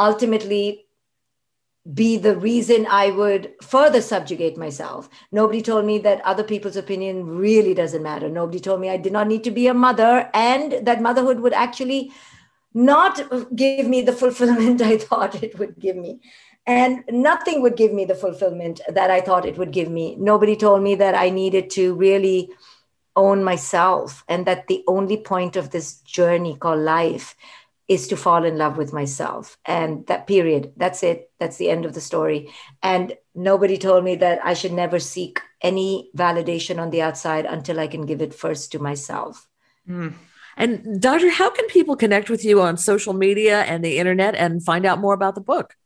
ultimately 0.00 0.86
be 1.94 2.16
the 2.16 2.36
reason 2.36 2.86
I 2.88 3.10
would 3.10 3.54
further 3.62 4.00
subjugate 4.00 4.56
myself. 4.56 5.08
Nobody 5.32 5.62
told 5.62 5.84
me 5.84 5.98
that 5.98 6.20
other 6.24 6.44
people's 6.44 6.76
opinion 6.76 7.26
really 7.26 7.74
doesn't 7.74 8.02
matter. 8.02 8.28
Nobody 8.28 8.60
told 8.60 8.80
me 8.80 8.88
I 8.88 8.96
did 8.96 9.12
not 9.12 9.26
need 9.26 9.42
to 9.44 9.50
be 9.50 9.66
a 9.66 9.74
mother 9.74 10.28
and 10.32 10.84
that 10.86 11.02
motherhood 11.02 11.40
would 11.40 11.52
actually 11.52 12.12
not 12.74 13.20
give 13.54 13.86
me 13.86 14.02
the 14.02 14.12
fulfillment 14.12 14.80
I 14.92 14.98
thought 14.98 15.42
it 15.42 15.58
would 15.58 15.78
give 15.78 15.96
me. 15.96 16.20
And 16.66 17.02
nothing 17.08 17.60
would 17.62 17.76
give 17.76 17.92
me 17.92 18.04
the 18.04 18.14
fulfillment 18.14 18.80
that 18.88 19.10
I 19.10 19.20
thought 19.20 19.46
it 19.46 19.58
would 19.58 19.72
give 19.72 19.90
me. 19.90 20.16
Nobody 20.16 20.54
told 20.54 20.82
me 20.82 20.94
that 20.94 21.14
I 21.14 21.30
needed 21.30 21.70
to 21.70 21.94
really 21.94 22.50
own 23.16 23.42
myself 23.44 24.24
and 24.28 24.46
that 24.46 24.68
the 24.68 24.84
only 24.86 25.16
point 25.16 25.56
of 25.56 25.70
this 25.70 25.96
journey 26.00 26.56
called 26.56 26.80
life 26.80 27.34
is 27.88 28.08
to 28.08 28.16
fall 28.16 28.44
in 28.44 28.56
love 28.56 28.76
with 28.76 28.92
myself. 28.92 29.58
And 29.66 30.06
that 30.06 30.26
period, 30.26 30.72
that's 30.76 31.02
it. 31.02 31.30
That's 31.38 31.56
the 31.56 31.68
end 31.68 31.84
of 31.84 31.94
the 31.94 32.00
story. 32.00 32.50
And 32.82 33.16
nobody 33.34 33.76
told 33.76 34.04
me 34.04 34.16
that 34.16 34.40
I 34.44 34.54
should 34.54 34.72
never 34.72 34.98
seek 34.98 35.40
any 35.60 36.10
validation 36.16 36.80
on 36.80 36.90
the 36.90 37.02
outside 37.02 37.44
until 37.44 37.80
I 37.80 37.88
can 37.88 38.06
give 38.06 38.22
it 38.22 38.34
first 38.34 38.72
to 38.72 38.78
myself. 38.78 39.48
Mm. 39.88 40.14
And, 40.56 41.00
Doctor, 41.00 41.30
how 41.30 41.50
can 41.50 41.66
people 41.66 41.96
connect 41.96 42.30
with 42.30 42.44
you 42.44 42.60
on 42.60 42.76
social 42.76 43.12
media 43.12 43.62
and 43.62 43.84
the 43.84 43.98
internet 43.98 44.34
and 44.34 44.64
find 44.64 44.86
out 44.86 44.98
more 44.98 45.14
about 45.14 45.34
the 45.34 45.40
book? 45.40 45.76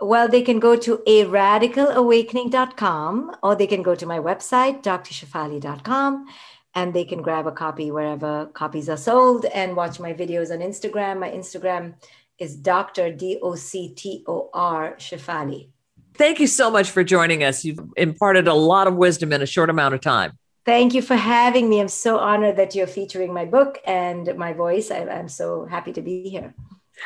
Well, 0.00 0.28
they 0.28 0.42
can 0.42 0.60
go 0.60 0.76
to 0.76 1.02
a 1.06 1.24
radicalawakening.com 1.24 3.36
or 3.42 3.56
they 3.56 3.66
can 3.66 3.82
go 3.82 3.96
to 3.96 4.06
my 4.06 4.18
website, 4.18 4.82
drshefali.com 4.82 6.26
and 6.74 6.94
they 6.94 7.04
can 7.04 7.22
grab 7.22 7.46
a 7.46 7.52
copy 7.52 7.90
wherever 7.90 8.46
copies 8.46 8.88
are 8.88 8.96
sold 8.96 9.44
and 9.46 9.74
watch 9.74 9.98
my 9.98 10.12
videos 10.12 10.52
on 10.52 10.60
Instagram. 10.60 11.18
My 11.18 11.30
Instagram 11.30 11.94
is 12.38 12.54
Dr. 12.54 13.12
D 13.12 13.40
O 13.42 13.56
C 13.56 13.92
T 13.94 14.22
O 14.28 14.50
R 14.54 14.94
Shefali. 14.98 15.70
Thank 16.14 16.38
you 16.40 16.46
so 16.46 16.70
much 16.70 16.90
for 16.90 17.02
joining 17.02 17.42
us. 17.42 17.64
You've 17.64 17.80
imparted 17.96 18.46
a 18.48 18.54
lot 18.54 18.86
of 18.86 18.94
wisdom 18.94 19.32
in 19.32 19.42
a 19.42 19.46
short 19.46 19.70
amount 19.70 19.94
of 19.94 20.00
time. 20.00 20.38
Thank 20.64 20.94
you 20.94 21.02
for 21.02 21.16
having 21.16 21.68
me. 21.68 21.80
I'm 21.80 21.88
so 21.88 22.18
honored 22.18 22.56
that 22.56 22.74
you're 22.74 22.86
featuring 22.86 23.32
my 23.32 23.44
book 23.44 23.78
and 23.86 24.36
my 24.36 24.52
voice. 24.52 24.90
I, 24.90 24.98
am 24.98 25.28
so 25.28 25.64
happy 25.64 25.92
to 25.92 26.02
be 26.02 26.28
here. 26.28 26.54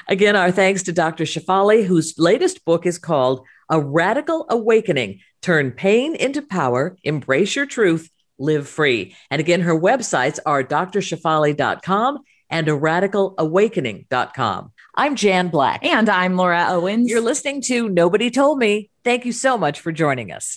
Again, 0.09 0.37
our 0.37 0.51
thanks 0.51 0.83
to 0.85 0.93
Dr. 0.93 1.25
Shefali, 1.25 1.85
whose 1.85 2.19
latest 2.19 2.65
book 2.65 2.87
is 2.87 2.99
called 2.99 3.45
A 3.69 3.81
Radical 3.81 4.47
Awakening 4.49 5.21
Turn 5.43 5.73
Pain 5.73 6.15
into 6.15 6.43
Power, 6.43 6.97
Embrace 7.05 7.55
Your 7.55 7.67
Truth, 7.67 8.11
live 8.39 8.69
free. 8.69 9.15
And 9.31 9.41
again, 9.41 9.61
her 9.61 9.79
websites 9.79 10.39
are 10.47 10.65
drshefali.com 10.65 12.19
and 12.51 12.69
a 12.69 12.73
radicalawakening.com. 12.73 14.73
I'm 14.95 15.17
Jan 15.17 15.49
Black. 15.49 15.85
And 15.85 16.09
I'm 16.09 16.37
Laura 16.37 16.67
Owens. 16.69 17.11
You're 17.11 17.21
listening 17.21 17.63
to 17.63 17.89
Nobody 17.89 18.31
Told 18.31 18.59
Me. 18.59 18.91
Thank 19.05 19.25
you 19.25 19.33
so 19.33 19.57
much 19.57 19.81
for 19.81 19.91
joining 19.91 20.33
us. 20.33 20.57